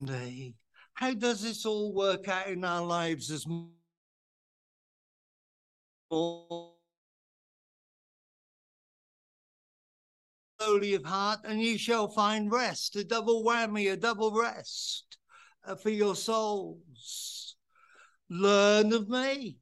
day? 0.04 0.54
How 0.96 1.12
does 1.12 1.42
this 1.42 1.66
all 1.66 1.92
work 1.92 2.26
out 2.26 2.48
in 2.48 2.64
our 2.64 2.84
lives 2.84 3.30
as 3.30 3.46
lowly 10.58 10.94
of 10.94 11.04
heart, 11.04 11.40
and 11.44 11.60
you 11.60 11.76
shall 11.76 12.08
find 12.08 12.50
rest, 12.50 12.96
a 12.96 13.04
double 13.04 13.44
whammy, 13.44 13.92
a 13.92 13.96
double 13.96 14.32
rest 14.32 15.18
uh, 15.66 15.74
for 15.74 15.90
your 15.90 16.16
souls. 16.16 17.56
Learn 18.30 18.92
of 18.94 19.08
me. 19.08 19.58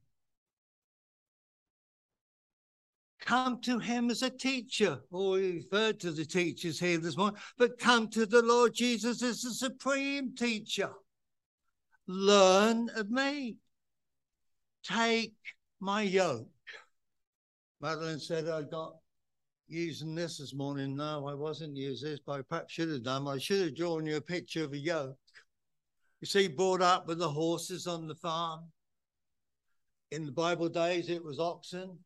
Come 3.19 3.59
to 3.61 3.79
him 3.79 4.09
as 4.09 4.21
a 4.21 4.29
teacher. 4.29 4.99
Or 5.11 5.35
referred 5.35 5.99
to 5.99 6.11
the 6.11 6.25
teachers 6.25 6.79
here 6.79 6.97
this 6.97 7.17
morning, 7.17 7.39
but 7.57 7.77
come 7.77 8.07
to 8.09 8.25
the 8.25 8.41
Lord 8.41 8.73
Jesus 8.73 9.21
as 9.21 9.41
the 9.41 9.51
supreme 9.51 10.33
teacher. 10.33 10.91
Learn 12.07 12.89
of 12.95 13.09
me. 13.09 13.57
Take 14.83 15.35
my 15.79 16.03
yoke. 16.03 16.47
Madeline 17.81 18.19
said 18.19 18.47
I 18.47 18.61
got 18.63 18.95
using 19.67 20.15
this 20.15 20.37
this 20.37 20.53
morning. 20.53 20.95
No, 20.95 21.27
I 21.27 21.33
wasn't 21.33 21.75
using 21.75 22.11
this, 22.11 22.19
but 22.25 22.39
I 22.39 22.41
perhaps 22.43 22.73
should 22.73 22.89
have 22.89 23.03
done. 23.03 23.27
I 23.27 23.37
should 23.37 23.61
have 23.65 23.75
drawn 23.75 24.05
you 24.05 24.17
a 24.17 24.21
picture 24.21 24.63
of 24.63 24.73
a 24.73 24.77
yoke. 24.77 25.17
You 26.21 26.27
see, 26.27 26.47
brought 26.47 26.81
up 26.81 27.07
with 27.07 27.19
the 27.19 27.29
horses 27.29 27.87
on 27.87 28.07
the 28.07 28.15
farm. 28.15 28.65
In 30.11 30.25
the 30.25 30.31
Bible 30.31 30.69
days, 30.69 31.09
it 31.09 31.23
was 31.23 31.39
oxen, 31.39 31.97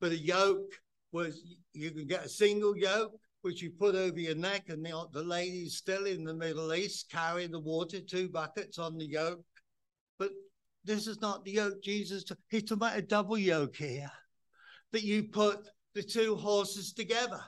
but 0.00 0.12
a 0.12 0.16
yoke 0.16 0.72
was 1.12 1.42
you 1.72 1.90
could 1.90 2.08
get 2.08 2.24
a 2.24 2.28
single 2.28 2.76
yoke, 2.76 3.18
which 3.44 3.60
you 3.60 3.70
put 3.70 3.94
over 3.94 4.18
your 4.18 4.34
neck, 4.34 4.70
and 4.70 4.82
the, 4.82 5.06
the 5.12 5.22
ladies 5.22 5.76
still 5.76 6.06
in 6.06 6.24
the 6.24 6.32
Middle 6.32 6.72
East 6.72 7.10
carry 7.10 7.46
the 7.46 7.60
water, 7.60 8.00
two 8.00 8.26
buckets 8.26 8.78
on 8.78 8.96
the 8.96 9.04
yoke. 9.04 9.44
But 10.18 10.30
this 10.82 11.06
is 11.06 11.20
not 11.20 11.44
the 11.44 11.50
yoke 11.50 11.82
Jesus. 11.82 12.24
He's 12.48 12.62
talking 12.62 12.78
about 12.78 12.96
a 12.96 13.02
double 13.02 13.36
yoke 13.36 13.76
here 13.76 14.10
that 14.92 15.02
you 15.02 15.24
put 15.24 15.58
the 15.94 16.02
two 16.02 16.36
horses 16.36 16.94
together. 16.94 17.40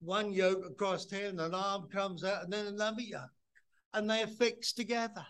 One 0.00 0.32
yoke 0.32 0.64
across 0.64 1.10
here, 1.10 1.28
and 1.28 1.38
an 1.38 1.54
arm 1.54 1.86
comes 1.92 2.24
out, 2.24 2.44
and 2.44 2.52
then 2.52 2.68
another 2.68 3.02
yoke, 3.02 3.20
and 3.92 4.08
they 4.08 4.22
are 4.22 4.28
fixed 4.28 4.78
together. 4.78 5.26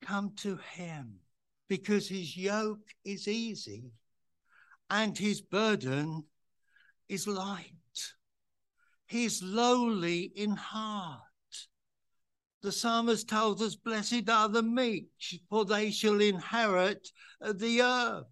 Come 0.00 0.32
to 0.36 0.58
him 0.72 1.16
because 1.68 2.08
his 2.08 2.34
yoke 2.34 2.94
is 3.04 3.28
easy 3.28 3.92
and 4.90 5.16
his 5.16 5.40
burden 5.40 6.24
is 7.08 7.26
light. 7.26 7.72
He's 9.06 9.42
lowly 9.42 10.32
in 10.34 10.52
heart 10.52 11.22
the 12.60 12.72
psalmist 12.72 13.28
tells 13.28 13.62
us, 13.62 13.76
Blessed 13.76 14.28
are 14.28 14.48
the 14.48 14.62
meek, 14.62 15.10
for 15.48 15.64
they 15.64 15.90
shall 15.90 16.20
inherit 16.20 17.08
the 17.40 17.82
earth. 17.82 18.26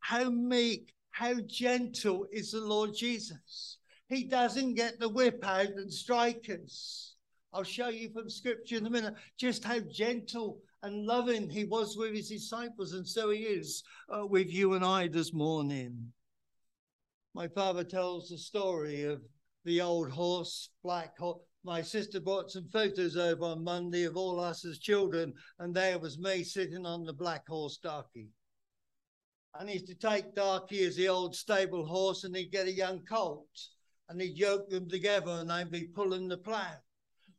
How 0.00 0.28
meek, 0.30 0.92
how 1.10 1.34
gentle 1.46 2.26
is 2.30 2.52
the 2.52 2.60
Lord 2.60 2.94
Jesus. 2.94 3.78
He 4.08 4.24
doesn't 4.24 4.74
get 4.74 5.00
the 5.00 5.08
whip 5.08 5.44
out 5.44 5.68
and 5.68 5.92
strike 5.92 6.48
us. 6.50 7.14
I'll 7.52 7.62
show 7.62 7.88
you 7.88 8.10
from 8.10 8.28
scripture 8.28 8.76
in 8.76 8.86
a 8.86 8.90
minute 8.90 9.14
just 9.38 9.64
how 9.64 9.80
gentle 9.80 10.60
and 10.82 11.06
loving 11.06 11.48
he 11.50 11.64
was 11.64 11.96
with 11.96 12.14
his 12.14 12.28
disciples, 12.28 12.92
and 12.92 13.06
so 13.06 13.30
he 13.30 13.40
is 13.40 13.82
uh, 14.08 14.26
with 14.26 14.52
you 14.52 14.74
and 14.74 14.84
I 14.84 15.08
this 15.08 15.32
morning. 15.32 16.12
My 17.34 17.48
father 17.48 17.84
tells 17.84 18.28
the 18.28 18.38
story 18.38 19.04
of 19.04 19.20
the 19.64 19.80
old 19.80 20.10
horse, 20.10 20.70
black 20.82 21.18
horse, 21.18 21.40
my 21.64 21.82
sister 21.82 22.20
brought 22.20 22.50
some 22.50 22.68
photos 22.72 23.16
over 23.16 23.44
on 23.44 23.64
Monday 23.64 24.04
of 24.04 24.16
all 24.16 24.40
us 24.40 24.64
as 24.64 24.78
children, 24.78 25.34
and 25.58 25.74
there 25.74 25.98
was 25.98 26.18
me 26.18 26.42
sitting 26.44 26.86
on 26.86 27.04
the 27.04 27.12
black 27.12 27.46
horse 27.46 27.78
Darky. 27.78 28.28
And 29.58 29.68
he 29.68 29.74
used 29.74 29.88
to 29.88 29.94
take 29.94 30.34
Darky 30.34 30.84
as 30.84 30.96
the 30.96 31.08
old 31.08 31.34
stable 31.34 31.84
horse, 31.84 32.24
and 32.24 32.34
he'd 32.34 32.52
get 32.52 32.68
a 32.68 32.72
young 32.72 33.04
colt, 33.04 33.48
and 34.08 34.20
he'd 34.20 34.38
yoke 34.38 34.70
them 34.70 34.88
together, 34.88 35.32
and 35.32 35.50
they'd 35.50 35.70
be 35.70 35.88
pulling 35.88 36.28
the 36.28 36.38
plough. 36.38 36.80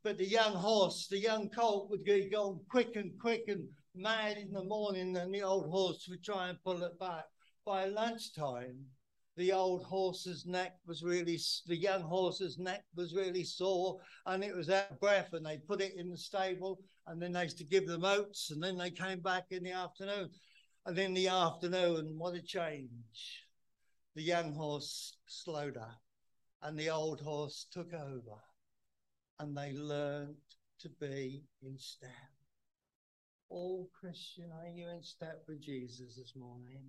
But 0.02 0.18
the 0.18 0.26
young 0.26 0.54
horse, 0.54 1.08
the 1.08 1.18
young 1.18 1.50
colt, 1.50 1.90
would 1.90 2.06
be 2.06 2.30
going 2.30 2.62
quick 2.70 2.96
and 2.96 3.20
quick 3.20 3.44
and 3.50 3.68
mad 3.94 4.38
in 4.38 4.54
the 4.54 4.64
morning, 4.64 5.18
and 5.18 5.34
the 5.34 5.42
old 5.42 5.70
horse 5.70 6.08
would 6.08 6.24
try 6.24 6.50
and 6.50 6.64
pull 6.64 6.84
it 6.84 6.98
back. 6.98 7.26
By 7.66 7.86
lunchtime, 7.86 8.86
the 9.36 9.52
old 9.52 9.84
horse's 9.84 10.46
neck 10.46 10.78
was 10.86 11.04
really, 11.04 11.38
the 11.68 11.76
young 11.76 12.02
horse's 12.02 12.58
neck 12.58 12.86
was 12.96 13.14
really 13.14 13.44
sore 13.44 14.00
and 14.26 14.44
it 14.44 14.56
was 14.56 14.70
out 14.70 14.92
of 14.92 15.00
breath. 15.00 15.34
And 15.34 15.46
they 15.46 15.58
put 15.58 15.82
it 15.82 15.96
in 15.96 16.10
the 16.10 16.18
stable 16.18 16.82
and 17.08 17.22
then 17.22 17.34
they 17.34 17.44
used 17.44 17.58
to 17.58 17.64
give 17.66 17.88
them 17.88 18.06
oats 18.06 18.52
and 18.52 18.64
then 18.64 18.78
they 18.78 18.92
came 18.92 19.20
back 19.20 19.48
in 19.52 19.64
the 19.64 19.72
afternoon. 19.72 20.30
And 20.86 20.98
in 20.98 21.14
the 21.14 21.28
afternoon, 21.28 22.18
what 22.18 22.36
a 22.36 22.42
change. 22.42 23.46
The 24.16 24.24
young 24.24 24.54
horse 24.54 25.18
slowed 25.28 25.78
up 25.78 26.02
and 26.62 26.78
the 26.78 26.90
old 26.90 27.22
horse 27.22 27.68
took 27.72 27.94
over 27.94 28.42
and 29.40 29.56
they 29.56 29.74
learned 29.74 30.36
to 30.82 30.90
be 31.02 31.44
in 31.62 31.78
step. 31.78 32.10
Oh, 33.52 33.90
Christian, 34.00 34.52
are 34.52 34.68
you 34.68 34.90
in 34.90 35.02
step 35.02 35.44
with 35.48 35.62
Jesus 35.62 36.16
this 36.16 36.34
morning? 36.36 36.84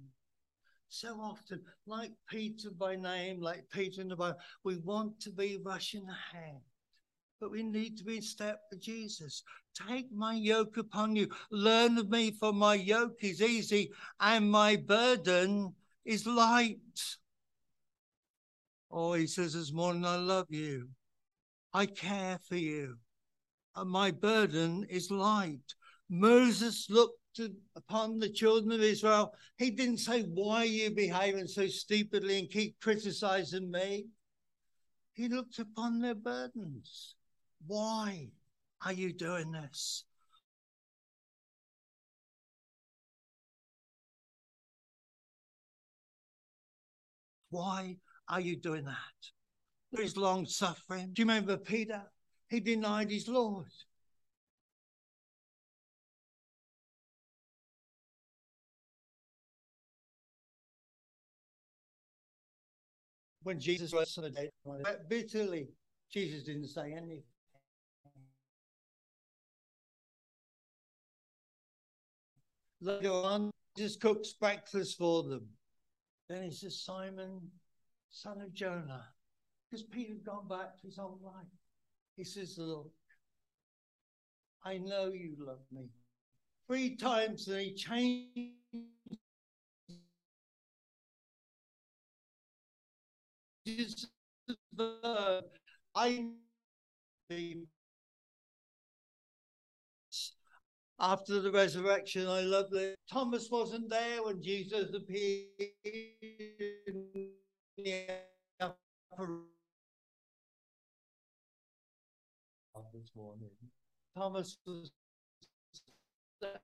so 0.91 1.21
often, 1.21 1.61
like 1.87 2.11
Peter 2.29 2.71
by 2.71 2.97
name, 2.97 3.41
like 3.41 3.65
Peter 3.71 4.01
in 4.01 4.09
the 4.09 4.17
Bible, 4.17 4.39
we 4.65 4.77
want 4.79 5.19
to 5.21 5.31
be 5.31 5.59
rushing 5.65 6.07
ahead. 6.09 6.61
But 7.41 7.53
we 7.53 7.63
need 7.63 7.97
to 7.99 8.05
be 8.05 8.17
in 8.17 8.23
step 8.23 8.61
with 8.71 8.83
Jesus. 8.83 9.45
Take 9.89 10.13
my 10.13 10.35
yoke 10.35 10.77
upon 10.77 11.17
you. 11.17 11.29
Learn 11.51 11.97
of 11.97 12.11
me, 12.11 12.33
for 12.33 12.53
my 12.53 12.75
yoke 12.75 13.23
is 13.23 13.41
easy 13.41 13.93
and 14.19 14.51
my 14.51 14.77
burden 14.77 15.75
is 16.05 16.27
light. 16.27 16.77
Oh, 18.91 19.15
he 19.15 19.29
says 19.29 19.55
this 19.55 19.73
morning, 19.73 20.05
I 20.05 20.17
love 20.17 20.49
you. 20.51 20.89
I 21.72 21.87
care 21.87 22.38
for 22.48 22.56
you. 22.56 22.96
And 23.76 23.90
my 23.90 24.11
burden 24.11 24.85
is 24.88 25.11
light. 25.11 25.74
Moses 26.09 26.88
looked 26.90 27.20
to, 27.37 27.54
upon 27.76 28.18
the 28.18 28.28
children 28.28 28.72
of 28.72 28.80
Israel. 28.80 29.33
He 29.56 29.70
didn't 29.70 29.98
say, 29.98 30.22
Why 30.22 30.62
are 30.62 30.64
you 30.64 30.90
behaving 30.90 31.46
so 31.46 31.68
stupidly 31.68 32.40
and 32.40 32.50
keep 32.50 32.80
criticizing 32.80 33.70
me? 33.70 34.06
He 35.12 35.28
looked 35.28 35.59
upon 35.59 36.00
their 36.00 36.14
burdens. 36.14 37.14
Why 37.66 38.30
are 38.85 38.92
you 38.92 39.12
doing 39.12 39.52
this? 39.52 40.04
Why 47.50 47.96
are 48.28 48.40
you 48.40 48.56
doing 48.56 48.85
that? 48.85 48.96
Is 49.98 50.16
long 50.16 50.46
suffering. 50.46 51.11
Do 51.12 51.22
you 51.22 51.26
remember 51.26 51.57
Peter? 51.57 52.03
He 52.48 52.61
denied 52.61 53.11
his 53.11 53.29
Lord. 53.29 53.66
when 63.42 63.59
Jesus 63.59 63.92
was 63.92 64.16
on 64.18 64.24
the 64.24 64.31
day, 64.31 64.50
bitterly, 65.09 65.68
Jesus 66.12 66.44
didn't 66.44 66.68
say 66.68 66.92
anything. 66.92 67.22
Later 72.81 73.11
on, 73.11 73.50
Jesus 73.76 73.96
cooks 73.96 74.33
breakfast 74.33 74.98
for 74.98 75.22
them. 75.22 75.46
Then 76.29 76.44
he 76.44 76.50
says, 76.50 76.81
Simon, 76.81 77.40
son 78.11 78.40
of 78.40 78.55
Jonah, 78.55 79.05
because 79.70 79.85
Peter 79.85 80.14
had 80.14 80.24
gone 80.24 80.48
back 80.48 80.80
to 80.80 80.87
his 80.87 80.98
old 80.98 81.22
life. 81.22 81.46
He 82.16 82.24
says, 82.24 82.56
Look, 82.59 82.90
I 84.64 84.78
know 84.78 85.12
you 85.12 85.37
love 85.38 85.61
me. 85.72 85.88
Three 86.66 86.96
times 86.96 87.46
and 87.48 87.61
he 87.61 87.74
changed 87.74 88.56
I 95.94 96.24
after 100.98 101.40
the 101.40 101.50
resurrection, 101.50 102.26
I 102.26 102.42
love 102.42 102.70
that 102.70 102.94
Thomas 103.11 103.48
wasn't 103.50 103.88
there 103.88 104.22
when 104.22 104.42
Jesus 104.42 104.94
appeared 104.94 105.50
this 113.01 113.11
morning. 113.17 113.49
Thomas 114.17 114.59
was 114.67 114.91
there. 116.41 116.61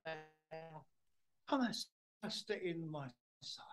Thomas, 1.49 1.87
trust 2.20 2.51
in 2.51 2.90
my 2.90 3.07
sight. 3.42 3.64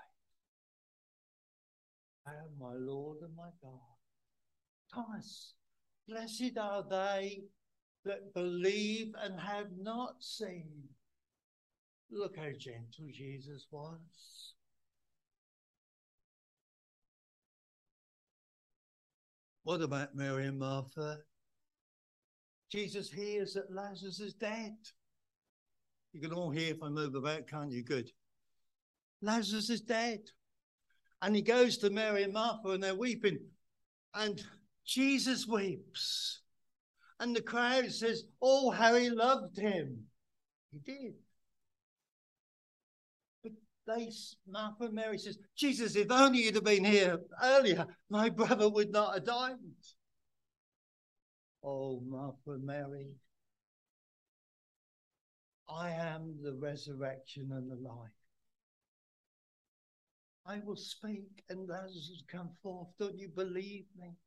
I 2.25 2.31
am 2.31 2.51
my 2.59 2.73
Lord 2.73 3.17
and 3.21 3.35
my 3.35 3.49
God. 3.61 3.79
Thomas, 4.93 5.55
blessed 6.07 6.57
are 6.57 6.85
they 6.89 7.43
that 8.05 8.33
believe 8.33 9.13
and 9.21 9.39
have 9.39 9.71
not 9.77 10.15
seen. 10.19 10.83
Look 12.11 12.37
how 12.37 12.51
gentle 12.57 13.07
Jesus 13.11 13.65
was. 13.71 14.53
What 19.63 19.81
about 19.81 20.15
Mary 20.15 20.45
and 20.45 20.59
Martha? 20.59 21.19
Jesus 22.73 23.11
hears 23.11 23.53
that 23.53 23.71
Lazarus 23.71 24.19
is 24.19 24.33
dead. 24.33 24.75
You 26.11 26.19
can 26.19 26.33
all 26.33 26.49
hear 26.49 26.73
if 26.73 26.81
I 26.81 26.89
move 26.89 27.13
about, 27.13 27.47
can't 27.47 27.71
you? 27.71 27.83
Good. 27.83 28.09
Lazarus 29.21 29.69
is 29.69 29.81
dead. 29.81 30.21
And 31.21 31.35
he 31.35 31.43
goes 31.43 31.77
to 31.77 31.91
Mary 31.91 32.23
and 32.23 32.33
Martha 32.33 32.69
and 32.69 32.81
they're 32.81 32.95
weeping. 32.95 33.37
And 34.15 34.43
Jesus 34.87 35.45
weeps. 35.45 36.41
And 37.19 37.35
the 37.35 37.43
crowd 37.43 37.91
says, 37.91 38.23
Oh, 38.41 38.71
how 38.71 38.95
he 38.95 39.11
loved 39.11 39.55
him. 39.59 40.05
He 40.71 40.79
did. 40.79 41.13
But 43.43 43.51
they, 43.85 44.09
Martha 44.47 44.85
and 44.85 44.95
Mary 44.95 45.19
says, 45.19 45.37
Jesus, 45.55 45.95
if 45.95 46.09
only 46.09 46.39
you'd 46.39 46.55
have 46.55 46.63
been 46.63 46.85
here 46.85 47.19
earlier, 47.39 47.85
my 48.09 48.29
brother 48.29 48.67
would 48.67 48.91
not 48.91 49.13
have 49.13 49.25
died. 49.25 49.57
Oh, 51.63 52.01
Martha 52.05 52.59
Mary, 52.61 53.15
I 55.69 55.91
am 55.91 56.35
the 56.43 56.53
resurrection 56.53 57.51
and 57.51 57.71
the 57.71 57.75
life. 57.75 58.11
I 60.45 60.59
will 60.65 60.75
speak 60.75 61.43
and 61.49 61.69
Lazarus 61.69 62.23
come 62.29 62.49
forth. 62.61 62.89
Don't 62.99 63.17
you 63.17 63.29
believe 63.29 63.85
me? 63.97 64.17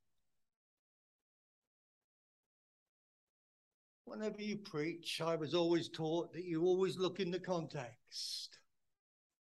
Whenever 4.07 4.41
you 4.41 4.57
preach, 4.57 5.21
I 5.21 5.35
was 5.35 5.53
always 5.53 5.91
taught 5.91 6.33
that 6.33 6.45
you 6.45 6.63
always 6.63 6.97
look 6.97 7.21
in 7.21 7.31
the 7.31 7.41
context. 7.41 8.59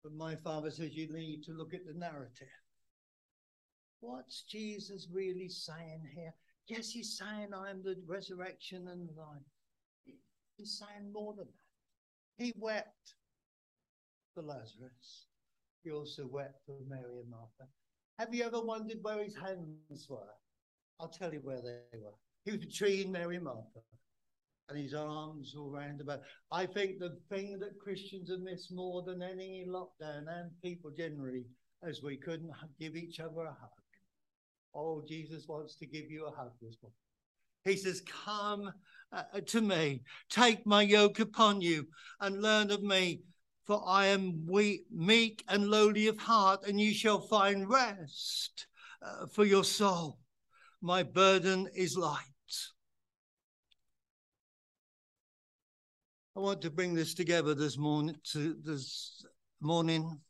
But 0.05 0.13
my 0.13 0.37
father 0.37 0.71
says 0.71 0.95
you 0.95 1.13
need 1.13 1.43
to 1.45 1.53
look 1.53 1.75
at 1.75 1.87
the 1.87 1.99
narrative. 1.99 2.47
What's 3.99 4.43
Jesus 4.43 5.09
really 5.13 5.49
saying 5.49 6.09
here? 6.15 6.35
Yes, 6.71 6.91
he's 6.91 7.19
saying, 7.19 7.49
I 7.53 7.69
am 7.69 7.83
the 7.83 7.97
resurrection 8.07 8.87
and 8.87 9.09
life. 9.17 10.15
He's 10.57 10.79
saying 10.79 11.13
more 11.13 11.35
than 11.37 11.47
that. 11.47 12.45
He 12.45 12.53
wept 12.57 13.17
for 14.33 14.45
Lazarus. 14.45 15.27
He 15.83 15.91
also 15.91 16.29
wept 16.31 16.61
for 16.67 16.77
Mary 16.89 17.19
and 17.21 17.29
Martha. 17.29 17.69
Have 18.21 18.33
you 18.33 18.45
ever 18.45 18.61
wondered 18.61 18.99
where 19.03 19.25
his 19.25 19.35
hands 19.35 20.07
were? 20.09 20.37
I'll 21.01 21.09
tell 21.09 21.33
you 21.33 21.41
where 21.43 21.61
they 21.61 21.99
were. 21.99 22.15
He 22.45 22.53
was 22.53 22.65
between 22.65 23.11
Mary 23.11 23.35
and 23.35 23.47
Martha 23.47 23.81
and 24.69 24.79
his 24.79 24.95
arms 24.95 25.57
all 25.59 25.71
round 25.71 26.01
about. 26.01 26.21
I 26.53 26.67
think 26.67 27.01
the 27.01 27.19
thing 27.31 27.59
that 27.59 27.81
Christians 27.81 28.31
have 28.31 28.43
missed 28.43 28.73
more 28.73 29.03
than 29.03 29.23
any 29.23 29.67
lockdown 29.67 30.27
and 30.29 30.51
people 30.63 30.93
generally, 30.97 31.47
as 31.83 32.01
we 32.01 32.17
couldn't 32.17 32.53
give 32.79 32.95
each 32.95 33.19
other 33.19 33.41
a 33.41 33.57
hug. 33.61 33.80
Oh, 34.75 35.03
Jesus 35.07 35.47
wants 35.49 35.77
to 35.77 35.87
give 35.87 36.11
you 36.11 36.27
a 36.27 36.31
hug 36.31 36.53
this 36.61 36.77
morning. 36.83 36.95
He 37.65 37.77
says, 37.77 38.03
Come 38.25 38.73
uh, 39.13 39.23
to 39.47 39.61
me, 39.61 40.03
take 40.29 40.67
my 40.67 40.83
yoke 40.83 41.21
upon 41.21 41.61
you, 41.61 41.87
and 42.21 42.41
learn 42.41 42.71
of 42.71 42.83
me, 42.83 43.23
for 43.65 43.83
I 43.87 44.07
am 44.07 44.47
weak, 44.47 44.85
meek 44.91 45.45
and 45.49 45.69
lowly 45.69 46.07
of 46.07 46.19
heart, 46.19 46.67
and 46.67 46.81
you 46.81 46.95
shall 46.95 47.21
find 47.21 47.69
rest 47.69 48.67
uh, 49.03 49.27
for 49.27 49.45
your 49.45 49.65
soul. 49.65 50.19
My 50.81 51.03
burden 51.03 51.69
is 51.75 51.97
light. 51.97 52.25
I 56.37 56.41
want 56.41 56.63
to 56.63 56.71
bring 56.71 56.95
this 56.95 57.13
together 57.13 57.55
this 57.55 57.77
morning. 57.77 58.17
To 58.33 58.57
this 58.65 59.25
morning, 59.61 60.21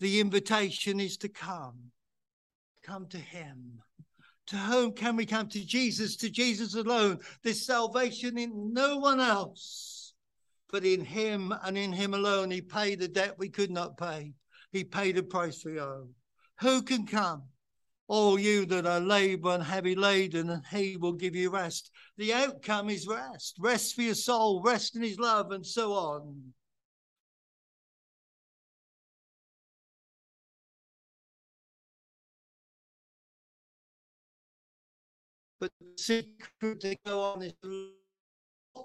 the 0.00 0.18
invitation 0.18 0.98
is 0.98 1.16
to 1.18 1.28
come, 1.28 1.78
come 2.82 3.06
to 3.08 3.18
Him. 3.18 3.80
To 4.48 4.56
whom 4.56 4.92
can 4.92 5.16
we 5.16 5.24
come? 5.24 5.48
To 5.48 5.64
Jesus, 5.64 6.16
to 6.16 6.30
Jesus 6.30 6.74
alone. 6.74 7.18
There's 7.42 7.64
salvation 7.64 8.36
in 8.38 8.72
no 8.72 8.98
one 8.98 9.20
else, 9.20 10.14
but 10.70 10.84
in 10.84 11.04
Him 11.04 11.54
and 11.62 11.78
in 11.78 11.92
Him 11.92 12.14
alone. 12.14 12.50
He 12.50 12.60
paid 12.60 12.98
the 12.98 13.08
debt 13.08 13.38
we 13.38 13.48
could 13.48 13.70
not 13.70 13.96
pay. 13.96 14.34
He 14.72 14.84
paid 14.84 15.16
a 15.16 15.22
price 15.22 15.64
we 15.64 15.80
owe. 15.80 16.08
Who 16.60 16.82
can 16.82 17.06
come? 17.06 17.44
All 18.08 18.38
you 18.38 18.66
that 18.66 18.84
are 18.84 19.00
labor 19.00 19.50
and 19.50 19.62
heavy 19.62 19.94
laden, 19.94 20.50
and 20.50 20.66
he 20.66 20.96
will 20.96 21.12
give 21.12 21.34
you 21.34 21.50
rest. 21.50 21.90
The 22.18 22.34
outcome 22.34 22.90
is 22.90 23.06
rest. 23.06 23.56
Rest 23.58 23.94
for 23.94 24.02
your 24.02 24.14
soul, 24.14 24.60
rest 24.62 24.96
in 24.96 25.02
his 25.02 25.18
love, 25.18 25.52
and 25.52 25.64
so 25.64 25.92
on. 25.92 26.52
But 35.62 35.70
the 35.78 36.02
secret 36.02 36.80
to 36.80 36.96
go 37.06 37.20
on 37.20 37.42
is 37.42 37.52
I 38.74 38.80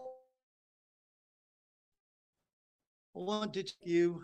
want 3.16 3.56
to 3.56 3.64
take 3.64 3.74
you 3.84 4.22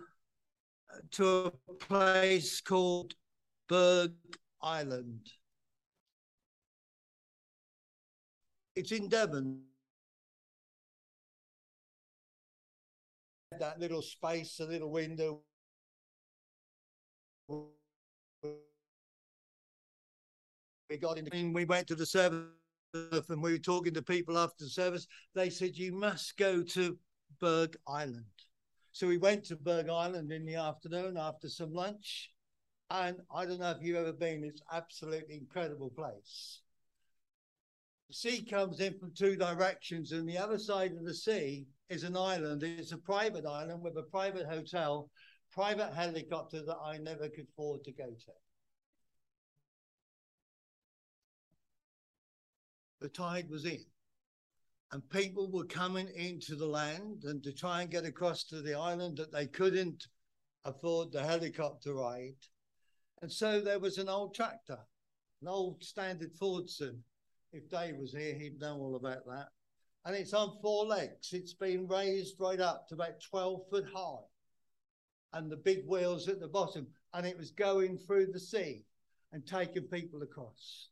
uh, 0.94 1.00
to 1.13 1.52
a 1.68 1.74
place 1.74 2.62
called 2.62 3.16
Burgh 3.68 4.13
Island. 4.62 5.22
It's 8.76 8.92
in 8.92 9.10
Devon. 9.10 9.63
That 13.58 13.80
little 13.80 14.04
space, 14.04 14.60
a 14.60 14.66
little 14.66 14.92
window. 14.92 15.42
We 20.93 20.99
got 20.99 21.17
in, 21.17 21.53
we 21.53 21.65
went 21.65 21.88
to 21.88 21.95
the 21.95 22.06
service 22.06 22.45
and 22.93 23.41
we 23.41 23.53
were 23.53 23.58
talking 23.58 23.95
to 23.95 24.03
people 24.03 24.38
after 24.38 24.63
the 24.63 24.69
service. 24.69 25.08
They 25.34 25.49
said, 25.49 25.75
You 25.75 25.91
must 25.91 26.38
go 26.38 26.62
to 26.62 26.99
Burgh 27.39 27.75
Island. 27.88 28.25
So 28.91 29.08
we 29.08 29.17
went 29.17 29.43
to 29.45 29.56
Burgh 29.56 29.89
Island 29.89 30.32
in 30.32 30.45
the 30.45 30.53
afternoon 30.53 31.17
after 31.17 31.49
some 31.49 31.73
lunch. 31.73 32.29
And 32.91 33.17
I 33.36 33.43
don't 33.47 33.60
know 33.60 33.71
if 33.71 33.82
you've 33.82 33.97
ever 33.97 34.13
been, 34.13 34.43
it's 34.43 34.62
absolutely 34.71 35.34
incredible 35.34 35.89
place. 35.89 36.62
The 38.10 38.13
sea 38.13 38.45
comes 38.45 38.79
in 38.79 38.99
from 38.99 39.13
two 39.15 39.36
directions, 39.36 40.12
and 40.12 40.29
the 40.29 40.38
other 40.38 40.60
side 40.60 40.91
of 40.91 41.06
the 41.06 41.15
sea 41.15 41.65
is 41.89 42.03
an 42.03 42.15
island. 42.15 42.62
It's 42.62 42.91
a 42.91 42.97
private 42.99 43.47
island 43.47 43.82
with 43.82 43.97
a 43.97 44.03
private 44.03 44.45
hotel, 44.45 45.10
private 45.51 45.91
helicopter 45.95 46.63
that 46.63 46.77
I 46.86 46.99
never 46.99 47.29
could 47.29 47.47
afford 47.51 47.84
to 47.86 47.91
go 47.91 48.06
to. 48.06 48.42
The 53.04 53.10
tide 53.10 53.50
was 53.50 53.66
in, 53.66 53.84
and 54.94 55.10
people 55.10 55.52
were 55.52 55.66
coming 55.66 56.08
into 56.16 56.56
the 56.56 56.66
land 56.66 57.26
and 57.26 57.44
to 57.44 57.52
try 57.52 57.82
and 57.82 57.92
get 57.92 58.06
across 58.06 58.46
to 58.46 58.62
the 58.62 58.76
island 58.76 59.18
that 59.18 59.30
they 59.30 59.46
couldn't 59.46 60.08
afford 60.63 61.12
the 61.12 61.22
helicopter 61.22 61.96
ride. 61.96 62.38
And 63.22 63.30
so 63.30 63.60
there 63.60 63.82
was 63.82 63.98
an 63.98 64.08
old 64.08 64.34
tractor, 64.34 64.80
an 65.42 65.50
old 65.50 65.84
standard 65.84 66.34
Fordson. 66.34 67.00
If 67.52 67.70
Dave 67.70 67.98
was 67.98 68.13
here, 68.13 68.36
he'd 68.36 68.62
know 68.62 68.78
all 68.78 68.96
about 68.96 69.26
that. 69.26 69.50
And 70.06 70.16
it's 70.16 70.34
on 70.34 70.58
four 70.62 70.86
legs. 70.86 71.34
It's 71.34 71.54
been 71.54 71.89
raised 71.89 72.39
right 72.39 72.62
up 72.62 72.88
to 72.88 72.96
about 72.96 73.20
12 73.20 73.68
foot 73.70 73.86
high. 73.94 74.24
And 75.34 75.52
the 75.52 75.58
big 75.58 75.86
wheels 75.86 76.30
at 76.30 76.39
the 76.39 76.48
bottom. 76.48 76.88
And 77.13 77.28
it 77.28 77.38
was 77.38 77.52
going 77.52 77.98
through 77.98 78.28
the 78.28 78.39
sea 78.39 78.86
and 79.34 79.46
taking 79.46 79.84
people 79.84 80.22
across. 80.22 80.88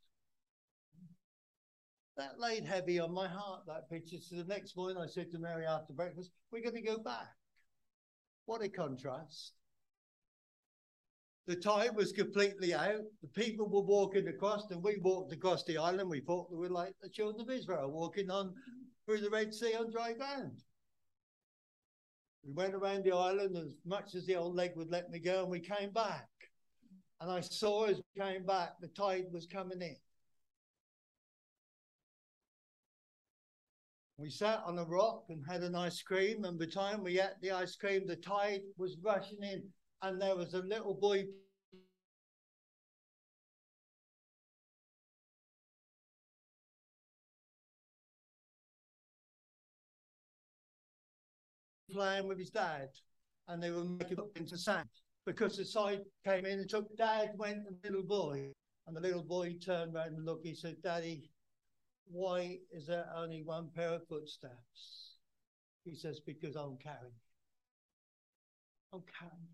That 2.16 2.38
laid 2.38 2.66
heavy 2.66 2.98
on 2.98 3.12
my 3.12 3.26
heart, 3.26 3.62
that 3.66 3.88
picture. 3.88 4.18
So 4.20 4.36
the 4.36 4.44
next 4.44 4.76
morning 4.76 4.98
I 4.98 5.06
said 5.06 5.30
to 5.30 5.38
Mary 5.38 5.64
after 5.66 5.92
breakfast, 5.92 6.30
we're 6.50 6.62
going 6.62 6.74
to 6.74 6.82
go 6.82 6.98
back. 6.98 7.28
What 8.44 8.62
a 8.62 8.68
contrast. 8.68 9.52
The 11.46 11.56
tide 11.56 11.96
was 11.96 12.12
completely 12.12 12.74
out. 12.74 13.00
The 13.22 13.28
people 13.28 13.68
were 13.68 13.80
walking 13.80 14.28
across, 14.28 14.70
and 14.70 14.82
we 14.82 14.98
walked 15.02 15.32
across 15.32 15.64
the 15.64 15.78
island. 15.78 16.08
We 16.08 16.20
thought 16.20 16.50
we 16.50 16.58
were 16.58 16.68
like 16.68 16.94
the 17.02 17.08
children 17.08 17.40
of 17.40 17.50
Israel 17.50 17.90
walking 17.90 18.30
on 18.30 18.54
through 19.06 19.22
the 19.22 19.30
Red 19.30 19.52
Sea 19.52 19.74
on 19.74 19.90
dry 19.90 20.12
ground. 20.12 20.62
We 22.44 22.52
went 22.52 22.74
around 22.74 23.04
the 23.04 23.14
island 23.14 23.56
as 23.56 23.74
much 23.84 24.14
as 24.14 24.26
the 24.26 24.36
old 24.36 24.54
leg 24.54 24.72
would 24.76 24.90
let 24.90 25.10
me 25.10 25.18
go, 25.18 25.42
and 25.42 25.50
we 25.50 25.60
came 25.60 25.90
back. 25.90 26.28
And 27.20 27.30
I 27.30 27.40
saw 27.40 27.84
as 27.84 27.96
we 27.96 28.22
came 28.22 28.44
back, 28.44 28.80
the 28.80 28.88
tide 28.88 29.24
was 29.32 29.46
coming 29.46 29.80
in. 29.80 29.96
We 34.22 34.30
sat 34.30 34.62
on 34.64 34.78
a 34.78 34.84
rock 34.84 35.24
and 35.30 35.44
had 35.44 35.64
an 35.64 35.74
ice 35.74 36.00
cream, 36.00 36.44
and 36.44 36.56
by 36.56 36.66
the 36.66 36.70
time 36.70 37.02
we 37.02 37.20
ate 37.20 37.40
the 37.40 37.50
ice 37.50 37.74
cream, 37.74 38.06
the 38.06 38.14
tide 38.14 38.60
was 38.76 38.96
rushing 39.02 39.42
in, 39.42 39.64
and 40.00 40.22
there 40.22 40.36
was 40.36 40.54
a 40.54 40.60
little 40.60 40.94
boy 40.94 41.24
playing 51.90 52.28
with 52.28 52.38
his 52.38 52.50
dad, 52.50 52.90
and 53.48 53.60
they 53.60 53.72
were 53.72 53.82
making 53.82 54.20
up 54.20 54.36
into 54.36 54.56
sand 54.56 54.88
because 55.26 55.56
the 55.56 55.64
side 55.64 56.02
came 56.24 56.46
in 56.46 56.60
and 56.60 56.70
took 56.70 56.96
dad, 56.96 57.32
went 57.34 57.64
the 57.82 57.90
little 57.90 58.06
boy, 58.06 58.52
and 58.86 58.96
the 58.96 59.00
little 59.00 59.24
boy 59.24 59.56
turned 59.58 59.96
around 59.96 60.14
and 60.14 60.24
looked. 60.24 60.46
He 60.46 60.54
said, 60.54 60.76
"Daddy, 60.80 61.28
why 62.10 62.58
is 62.70 62.86
there 62.86 63.10
only 63.14 63.42
one 63.42 63.70
pair 63.74 63.94
of 63.94 64.06
footsteps?" 64.08 65.16
He 65.84 65.94
says, 65.94 66.20
"Because 66.20 66.56
I'm 66.56 66.76
carrying. 66.78 67.20
I'm 68.92 69.02
carrying. 69.18 69.48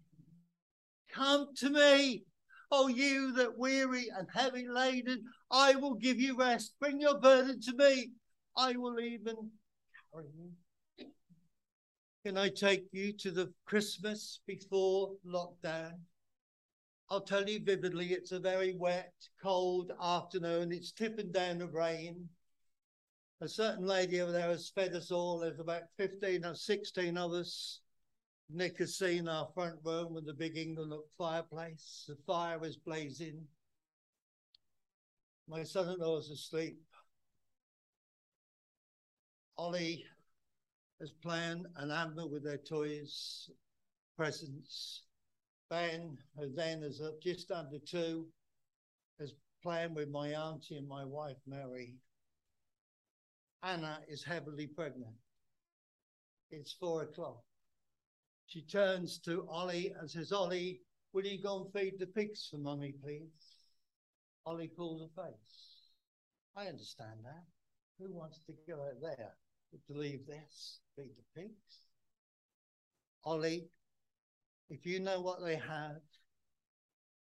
Come 1.11 1.54
to 1.56 1.70
me." 1.70 2.24
Oh, 2.70 2.88
you 2.88 3.32
that 3.32 3.56
weary 3.56 4.08
and 4.11 4.28
heavy 4.30 4.68
laden, 4.68 5.24
I 5.50 5.74
will 5.74 5.94
give 5.94 6.20
you 6.20 6.37
rest. 6.37 6.74
Bring 6.78 7.00
your 7.00 7.18
burden 7.18 7.61
to 7.62 7.74
me. 7.74 8.12
I 8.56 8.76
will 8.76 9.00
even 9.00 9.50
carry 10.12 10.26
you. 10.37 10.52
Can 12.24 12.37
I 12.37 12.50
take 12.50 12.84
you 12.92 13.14
to 13.14 13.30
the 13.30 13.54
Christmas 13.64 14.40
before 14.46 15.16
lockdown? 15.24 16.00
I'll 17.08 17.22
tell 17.22 17.48
you 17.48 17.61
vividly, 17.64 18.12
it's 18.12 18.32
a 18.32 18.38
very 18.38 18.74
wet, 18.74 19.14
cold 19.42 19.92
afternoon. 20.02 20.72
It's 20.72 20.92
tipping 20.92 21.32
down 21.32 21.58
the 21.58 21.68
rain. 21.68 22.28
A 23.40 23.48
certain 23.48 23.87
lady 23.87 24.20
over 24.20 24.33
there 24.33 24.48
has 24.48 24.68
fed 24.70 24.94
us 24.94 25.12
all. 25.12 25.38
There's 25.38 25.61
about 25.61 25.83
15 25.96 26.44
or 26.44 26.55
16 26.55 27.16
of 27.16 27.33
us. 27.33 27.81
Nick 28.51 28.79
has 28.79 28.96
seen 28.98 29.29
our 29.29 29.48
front 29.55 29.77
room 29.85 30.12
with 30.12 30.27
the 30.27 30.33
big 30.33 30.57
inglenook 30.57 31.05
fireplace. 31.16 32.05
The 32.09 32.16
fire 32.27 32.64
is 32.64 32.77
blazing. 32.77 33.46
My 35.46 35.62
son-in-law 35.62 36.18
is 36.18 36.31
asleep. 36.31 36.81
Ollie 39.57 40.05
has 41.01 41.12
planned 41.22 41.66
an 41.77 41.90
Amber 41.90 42.27
with 42.27 42.42
their 42.42 42.59
toys, 42.59 43.51
presents. 44.16 45.03
Ben, 45.70 46.18
who 46.37 46.51
then 46.55 46.83
is 46.83 47.01
just 47.22 47.53
under 47.53 47.79
two, 47.79 48.27
has 49.20 49.35
playing 49.62 49.94
with 49.94 50.09
my 50.09 50.29
auntie 50.29 50.77
and 50.77 50.88
my 50.88 51.05
wife, 51.05 51.37
Mary. 51.46 51.94
Anna 53.62 54.01
is 54.09 54.23
heavily 54.23 54.66
pregnant. 54.66 55.14
It's 56.51 56.73
four 56.73 57.03
o'clock. 57.03 57.42
She 58.47 58.62
turns 58.62 59.18
to 59.21 59.47
Ollie 59.51 59.94
and 59.99 60.11
says, 60.11 60.33
Ollie, 60.33 60.81
will 61.12 61.27
you 61.27 61.42
go 61.42 61.62
and 61.62 61.73
feed 61.73 61.99
the 61.99 62.07
pigs 62.07 62.49
for 62.51 62.59
mummy, 62.59 62.94
please? 63.03 63.57
Ollie 64.47 64.68
pulls 64.75 65.03
a 65.03 65.23
face. 65.23 65.90
I 66.57 66.66
understand 66.66 67.21
that. 67.25 67.44
Who 67.99 68.12
wants 68.12 68.40
to 68.47 68.55
go 68.66 68.83
out 68.83 69.01
there 69.03 69.35
to 69.87 69.99
leave 69.99 70.27
this? 70.27 70.81
feed 70.97 71.11
the 71.16 71.40
pigs. 71.40 71.79
Ollie, 73.25 73.68
if 74.71 74.87
you 74.87 75.01
know 75.01 75.21
what 75.21 75.42
they 75.44 75.57
have, 75.57 76.01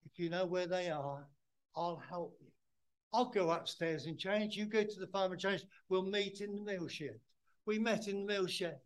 if 0.04 0.18
you 0.18 0.30
know 0.30 0.46
where 0.46 0.66
they 0.66 0.90
are, 0.90 1.26
I'll 1.74 2.02
help 2.08 2.36
you. 2.40 2.45
I'll 3.12 3.30
go 3.30 3.50
upstairs 3.50 4.06
and 4.06 4.18
change. 4.18 4.56
You 4.56 4.66
go 4.66 4.82
to 4.82 5.00
the 5.00 5.06
farm 5.06 5.32
and 5.32 5.40
change. 5.40 5.64
We'll 5.88 6.04
meet 6.04 6.40
in 6.40 6.54
the 6.54 6.62
mill 6.62 6.88
shed. 6.88 7.20
We 7.64 7.78
met 7.78 8.08
in 8.08 8.20
the 8.20 8.26
mill 8.26 8.46
shed. 8.46 8.80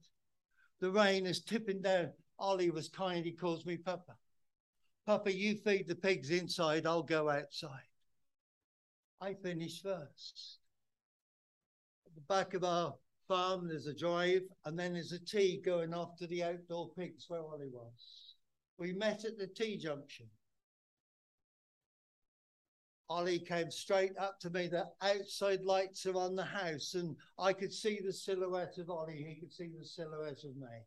The 0.80 0.90
rain 0.90 1.26
is 1.26 1.42
tipping 1.42 1.82
down. 1.82 2.10
Ollie 2.38 2.70
was 2.70 2.88
kind. 2.88 3.24
He 3.24 3.32
calls 3.32 3.66
me 3.66 3.76
Papa. 3.76 4.16
Papa, 5.06 5.32
you 5.34 5.56
feed 5.56 5.88
the 5.88 5.94
pigs 5.94 6.30
inside. 6.30 6.86
I'll 6.86 7.02
go 7.02 7.28
outside. 7.28 7.70
I 9.20 9.34
finish 9.34 9.82
first. 9.82 10.58
At 12.06 12.14
the 12.14 12.20
back 12.22 12.54
of 12.54 12.64
our 12.64 12.94
farm, 13.28 13.68
there's 13.68 13.86
a 13.86 13.94
drive, 13.94 14.42
and 14.64 14.78
then 14.78 14.94
there's 14.94 15.12
a 15.12 15.16
a 15.16 15.18
T 15.18 15.60
going 15.64 15.92
off 15.92 16.16
to 16.16 16.26
the 16.26 16.42
outdoor 16.42 16.90
pigs 16.94 17.26
where 17.28 17.40
Ollie 17.40 17.68
was. 17.68 18.34
We 18.78 18.92
met 18.92 19.24
at 19.24 19.36
the 19.36 19.46
T 19.46 19.76
junction. 19.76 20.26
Ollie 23.10 23.40
came 23.40 23.70
straight 23.70 24.16
up 24.18 24.40
to 24.40 24.48
me. 24.50 24.68
The 24.68 24.86
outside 25.02 25.62
lights 25.62 26.06
are 26.06 26.16
on 26.16 26.34
the 26.34 26.44
house, 26.44 26.94
and 26.94 27.16
I 27.38 27.52
could 27.52 27.72
see 27.72 28.00
the 28.02 28.12
silhouette 28.12 28.78
of 28.78 28.88
Ollie. 28.88 29.26
He 29.28 29.38
could 29.38 29.52
see 29.52 29.68
the 29.78 29.84
silhouette 29.84 30.44
of 30.44 30.56
me. 30.56 30.86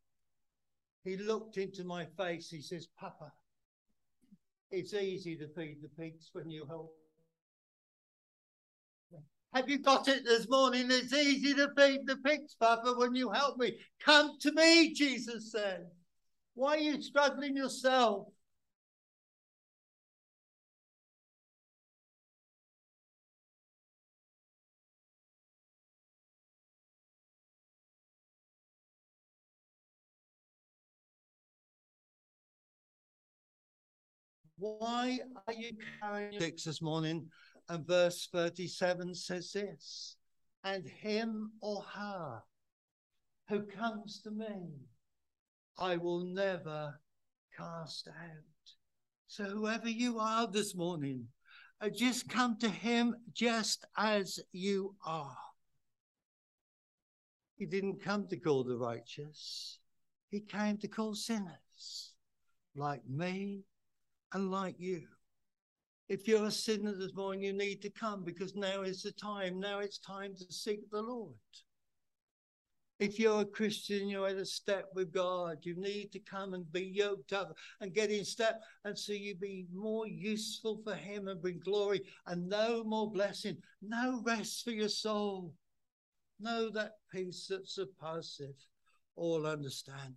He 1.03 1.17
looked 1.17 1.57
into 1.57 1.83
my 1.83 2.05
face. 2.17 2.49
He 2.49 2.61
says, 2.61 2.87
Papa, 2.97 3.31
it's 4.71 4.95
easy 4.95 5.35
to 5.35 5.47
feed 5.49 5.83
the 5.83 5.89
pigs 5.89 6.29
when 6.33 6.49
you 6.49 6.65
help 6.65 6.95
have 9.53 9.69
you 9.69 9.77
got 9.77 10.07
it 10.07 10.25
this 10.25 10.49
morning? 10.49 10.87
It's 10.89 11.13
easy 11.13 11.53
to 11.53 11.69
feed 11.77 12.07
the 12.07 12.17
pigs, 12.17 12.55
Papa, 12.59 12.95
when 12.97 13.13
you 13.13 13.29
help 13.29 13.57
me. 13.57 13.77
Come 14.03 14.39
to 14.39 14.51
me, 14.51 14.93
Jesus 14.93 15.51
said. 15.51 15.85
Why 16.55 16.75
are 16.75 16.79
you 16.79 17.01
struggling 17.01 17.55
yourself? 17.55 18.29
Why 34.57 35.19
are 35.47 35.53
you 35.53 35.71
carrying 36.01 36.39
six 36.39 36.63
this 36.65 36.81
morning? 36.81 37.27
And 37.69 37.87
verse 37.87 38.27
37 38.31 39.15
says 39.15 39.51
this 39.51 40.17
And 40.63 40.85
him 40.85 41.51
or 41.61 41.81
her 41.81 42.43
who 43.49 43.63
comes 43.63 44.21
to 44.21 44.31
me, 44.31 44.87
I 45.77 45.97
will 45.97 46.21
never 46.21 46.99
cast 47.57 48.07
out. 48.07 48.73
So, 49.27 49.45
whoever 49.45 49.89
you 49.89 50.19
are 50.19 50.47
this 50.47 50.75
morning, 50.75 51.27
uh, 51.81 51.89
just 51.89 52.29
come 52.29 52.57
to 52.59 52.69
him 52.69 53.15
just 53.33 53.85
as 53.97 54.39
you 54.51 54.95
are. 55.05 55.37
He 57.57 57.65
didn't 57.65 58.03
come 58.03 58.27
to 58.27 58.37
call 58.37 58.63
the 58.63 58.77
righteous, 58.77 59.79
he 60.29 60.41
came 60.41 60.77
to 60.77 60.87
call 60.87 61.15
sinners 61.15 62.13
like 62.75 63.01
me 63.09 63.63
and 64.33 64.51
like 64.51 64.75
you. 64.79 65.03
If 66.09 66.27
you're 66.27 66.45
a 66.45 66.51
sinner 66.51 66.93
this 66.93 67.13
morning, 67.15 67.43
you 67.43 67.53
need 67.53 67.81
to 67.81 67.89
come 67.89 68.23
because 68.23 68.55
now 68.55 68.81
is 68.81 69.03
the 69.03 69.11
time. 69.13 69.59
Now 69.59 69.79
it's 69.79 69.99
time 69.99 70.35
to 70.35 70.53
seek 70.53 70.89
the 70.91 71.01
Lord. 71.01 71.33
If 72.99 73.19
you're 73.19 73.41
a 73.41 73.45
Christian, 73.45 74.07
you're 74.07 74.27
at 74.27 74.35
a 74.35 74.45
step 74.45 74.89
with 74.93 75.11
God. 75.11 75.57
You 75.63 75.75
need 75.75 76.11
to 76.11 76.19
come 76.19 76.53
and 76.53 76.71
be 76.71 76.83
yoked 76.83 77.33
up 77.33 77.55
and 77.81 77.93
get 77.93 78.11
in 78.11 78.23
step, 78.23 78.61
and 78.85 78.97
so 78.97 79.13
you 79.13 79.35
be 79.35 79.65
more 79.73 80.07
useful 80.07 80.81
for 80.83 80.93
Him 80.93 81.27
and 81.27 81.41
bring 81.41 81.59
glory 81.59 82.01
and 82.27 82.47
no 82.47 82.83
more 82.83 83.11
blessing, 83.11 83.57
no 83.81 84.21
rest 84.25 84.63
for 84.63 84.71
your 84.71 84.89
soul. 84.89 85.53
Know 86.39 86.69
that 86.71 86.93
peace 87.11 87.47
that 87.47 87.67
surpasses 87.67 88.67
all 89.15 89.47
understanding. 89.47 90.15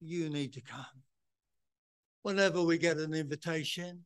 You 0.00 0.28
need 0.28 0.52
to 0.54 0.60
come. 0.60 1.02
Whenever 2.22 2.62
we 2.62 2.76
get 2.76 2.98
an 2.98 3.14
invitation, 3.14 4.04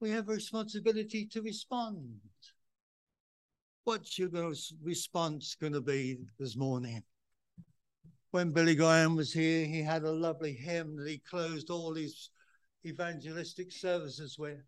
we 0.00 0.10
have 0.10 0.28
a 0.28 0.32
responsibility 0.32 1.24
to 1.26 1.40
respond. 1.40 2.20
What's 3.84 4.18
your 4.18 4.28
response 4.82 5.54
going 5.54 5.72
to 5.74 5.80
be 5.80 6.18
this 6.38 6.56
morning? 6.56 7.04
When 8.32 8.50
Billy 8.50 8.74
Graham 8.74 9.14
was 9.14 9.32
here, 9.32 9.64
he 9.64 9.80
had 9.80 10.02
a 10.02 10.10
lovely 10.10 10.52
hymn 10.52 10.96
that 10.96 11.08
he 11.08 11.18
closed 11.18 11.70
all 11.70 11.94
his 11.94 12.30
evangelistic 12.84 13.70
services 13.70 14.36
with, 14.36 14.58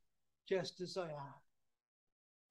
just 0.49 0.81
as 0.81 0.97
I 0.97 1.09
am. 1.09 1.35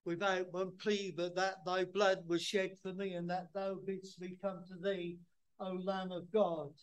Without 0.03 0.51
one 0.51 0.71
plea, 0.77 1.13
but 1.15 1.35
that 1.35 1.65
thy 1.65 1.85
blood 1.85 2.23
was 2.27 2.41
shed 2.41 2.77
for 2.83 2.93
me, 2.93 3.13
and 3.13 3.29
that 3.29 3.47
thou 3.53 3.75
bidst 3.75 4.19
me 4.19 4.37
come 4.41 4.63
to 4.67 4.75
thee, 4.75 5.17
O 5.59 5.71
Lamb 5.71 6.11
of 6.11 6.29
God, 6.31 6.73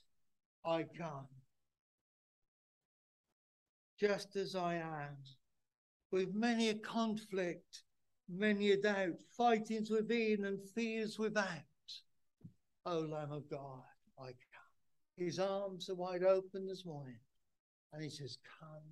I 0.64 0.84
come. 0.96 1.28
Just 3.98 4.36
as 4.36 4.54
I 4.54 4.76
am, 4.76 5.16
with 6.10 6.34
many 6.34 6.70
a 6.70 6.74
conflict, 6.74 7.82
many 8.28 8.72
a 8.72 8.76
doubt, 8.80 9.14
fightings 9.36 9.90
within 9.90 10.44
and 10.44 10.58
fears 10.74 11.18
without. 11.18 11.46
O 12.86 13.00
Lamb 13.00 13.32
of 13.32 13.48
God, 13.48 13.82
I 14.18 14.26
come. 14.26 14.36
His 15.16 15.38
arms 15.38 15.88
are 15.88 15.94
wide 15.94 16.22
open 16.22 16.66
this 16.66 16.84
morning, 16.84 17.18
and 17.92 18.02
he 18.02 18.10
says, 18.10 18.38
Come 18.60 18.82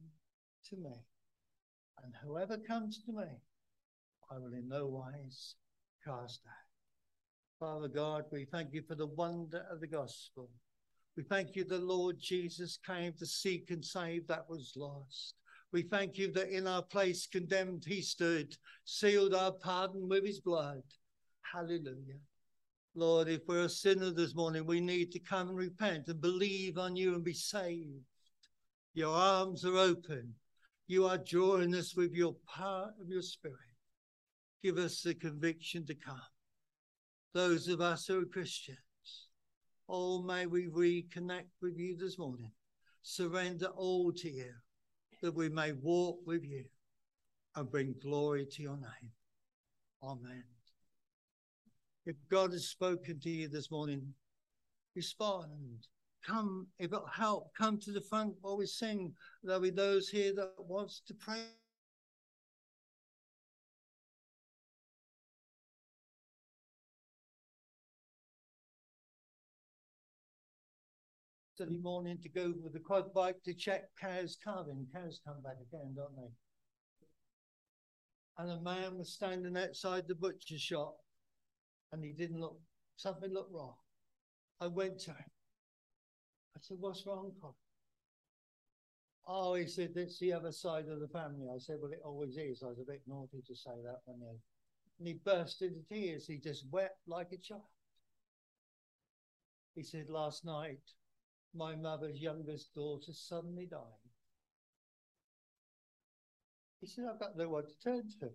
to 0.70 0.76
me. 0.76 1.04
And 2.02 2.14
whoever 2.24 2.56
comes 2.56 3.02
to 3.04 3.12
me, 3.12 3.24
I 4.30 4.38
will 4.38 4.52
in 4.54 4.68
no 4.68 4.86
wise 4.86 5.56
cast 6.04 6.40
out. 6.46 6.72
Father 7.60 7.88
God, 7.88 8.24
we 8.32 8.44
thank 8.44 8.72
you 8.72 8.82
for 8.82 8.94
the 8.94 9.06
wonder 9.06 9.64
of 9.70 9.80
the 9.80 9.86
gospel. 9.86 10.48
We 11.16 11.22
thank 11.24 11.56
you 11.56 11.64
the 11.64 11.78
Lord 11.78 12.16
Jesus 12.18 12.78
came 12.86 13.12
to 13.14 13.26
seek 13.26 13.70
and 13.70 13.84
save 13.84 14.26
that 14.28 14.48
was 14.48 14.72
lost. 14.76 15.34
We 15.72 15.82
thank 15.82 16.18
you 16.18 16.32
that 16.32 16.54
in 16.54 16.66
our 16.66 16.82
place 16.82 17.26
condemned 17.26 17.84
he 17.86 18.02
stood, 18.02 18.56
sealed 18.84 19.34
our 19.34 19.52
pardon 19.52 20.08
with 20.08 20.24
his 20.24 20.40
blood. 20.40 20.82
Hallelujah. 21.52 22.20
Lord, 22.94 23.28
if 23.28 23.40
we're 23.46 23.64
a 23.64 23.68
sinner 23.68 24.10
this 24.10 24.34
morning, 24.34 24.66
we 24.66 24.80
need 24.80 25.12
to 25.12 25.18
come 25.18 25.48
and 25.48 25.56
repent 25.56 26.08
and 26.08 26.20
believe 26.20 26.76
on 26.76 26.94
you 26.94 27.14
and 27.14 27.24
be 27.24 27.32
saved. 27.32 28.04
Your 28.94 29.14
arms 29.14 29.64
are 29.64 29.76
open. 29.76 30.34
You 30.86 31.06
are 31.06 31.18
drawing 31.18 31.74
us 31.74 31.94
with 31.96 32.12
your 32.12 32.36
power 32.46 32.92
of 33.00 33.08
your 33.08 33.22
spirit. 33.22 33.56
Give 34.62 34.76
us 34.76 35.00
the 35.02 35.14
conviction 35.14 35.86
to 35.86 35.94
come. 35.94 36.20
Those 37.32 37.68
of 37.68 37.80
us 37.80 38.06
who 38.06 38.20
are 38.20 38.26
Christians, 38.26 38.78
oh, 39.92 40.22
may 40.22 40.46
we 40.46 40.68
reconnect 40.68 41.50
with 41.60 41.76
you 41.76 41.96
this 41.98 42.18
morning. 42.18 42.50
Surrender 43.02 43.66
all 43.66 44.10
to 44.10 44.30
you 44.30 44.52
that 45.20 45.34
we 45.34 45.50
may 45.50 45.72
walk 45.72 46.18
with 46.26 46.42
you 46.42 46.64
and 47.54 47.70
bring 47.70 47.94
glory 48.02 48.46
to 48.46 48.62
your 48.62 48.76
name. 48.76 49.12
Amen. 50.02 50.44
If 52.06 52.16
God 52.30 52.52
has 52.52 52.68
spoken 52.68 53.20
to 53.20 53.30
you 53.30 53.48
this 53.48 53.70
morning, 53.70 54.14
respond. 54.96 55.86
Come, 56.26 56.68
if 56.78 56.92
it'll 56.92 57.06
help, 57.06 57.52
come 57.54 57.78
to 57.80 57.92
the 57.92 58.00
front 58.00 58.34
while 58.40 58.56
we 58.56 58.66
sing. 58.66 59.12
There'll 59.42 59.60
be 59.60 59.70
those 59.70 60.08
here 60.08 60.34
that 60.36 60.52
wants 60.58 61.02
to 61.06 61.14
pray. 61.14 61.42
Saturday 71.54 71.76
mm-hmm. 71.76 71.84
morning 71.84 72.18
to 72.22 72.28
go 72.28 72.54
with 72.62 72.72
the 72.72 72.80
quad 72.80 73.12
bike 73.12 73.42
to 73.44 73.52
check 73.52 73.84
cows 74.00 74.38
calving. 74.42 74.86
Cows 74.92 75.20
come 75.26 75.42
back 75.42 75.56
again, 75.60 75.94
don't 75.94 76.16
they? 76.16 76.32
And 78.38 78.50
a 78.50 78.60
man 78.62 78.96
was 78.96 79.12
standing 79.12 79.56
outside 79.56 80.04
the 80.08 80.14
butcher 80.14 80.58
shop 80.58 80.96
and 81.92 82.02
he 82.02 82.12
didn't 82.12 82.40
look, 82.40 82.58
something 82.96 83.32
looked 83.32 83.52
wrong. 83.52 83.74
I 84.60 84.68
went 84.68 84.98
to 85.00 85.10
him. 85.10 85.30
I 86.56 86.60
said, 86.60 86.78
What's 86.80 87.06
wrong, 87.06 87.32
Con? 87.40 87.52
Oh, 89.26 89.54
he 89.54 89.66
said, 89.66 89.92
That's 89.94 90.18
the 90.18 90.32
other 90.32 90.52
side 90.52 90.88
of 90.88 91.00
the 91.00 91.08
family. 91.08 91.48
I 91.54 91.58
said, 91.58 91.76
Well, 91.80 91.92
it 91.92 92.00
always 92.04 92.38
is. 92.38 92.62
I 92.62 92.68
was 92.68 92.78
a 92.78 92.90
bit 92.90 93.02
naughty 93.06 93.42
to 93.46 93.54
say 93.54 93.72
that 93.84 94.00
when 94.06 94.20
you. 94.20 94.38
And 94.98 95.08
he 95.08 95.14
burst 95.24 95.62
into 95.62 95.80
tears. 95.88 96.26
He 96.26 96.38
just 96.38 96.64
wept 96.70 96.98
like 97.06 97.32
a 97.32 97.36
child. 97.36 97.62
He 99.74 99.82
said, 99.82 100.08
Last 100.08 100.44
night, 100.44 100.80
my 101.54 101.74
mother's 101.74 102.20
youngest 102.20 102.74
daughter 102.74 103.12
suddenly 103.12 103.66
died. 103.66 103.80
He 106.80 106.86
said, 106.86 107.04
I've 107.10 107.20
got 107.20 107.36
no 107.36 107.48
one 107.48 107.64
to 107.64 107.78
turn 107.82 108.02
to. 108.20 108.28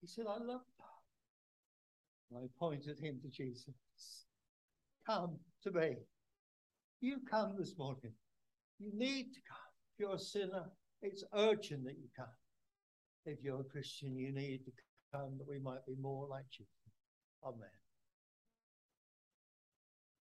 He 0.00 0.06
said, 0.06 0.26
I 0.28 0.38
love 0.38 0.60
her. 0.78 2.36
And 2.36 2.44
I 2.44 2.48
pointed 2.58 2.98
him 2.98 3.18
to 3.22 3.28
Jesus. 3.28 3.74
Come 5.06 5.38
to 5.64 5.72
me. 5.72 5.96
You 7.00 7.16
come 7.28 7.56
this 7.58 7.74
morning. 7.76 8.12
You 8.78 8.90
need 8.94 9.32
to 9.32 9.40
come. 9.48 9.58
If 9.94 10.00
you're 10.00 10.14
a 10.14 10.18
sinner, 10.18 10.70
it's 11.02 11.24
urgent 11.34 11.84
that 11.84 11.98
you 11.98 12.08
come. 12.16 12.26
If 13.26 13.42
you're 13.42 13.60
a 13.60 13.64
Christian, 13.64 14.16
you 14.16 14.32
need 14.32 14.64
to 14.64 14.72
come 15.12 15.36
that 15.38 15.48
we 15.48 15.58
might 15.58 15.84
be 15.86 15.96
more 16.00 16.26
like 16.28 16.46
you. 16.58 16.66
Amen. 17.44 17.79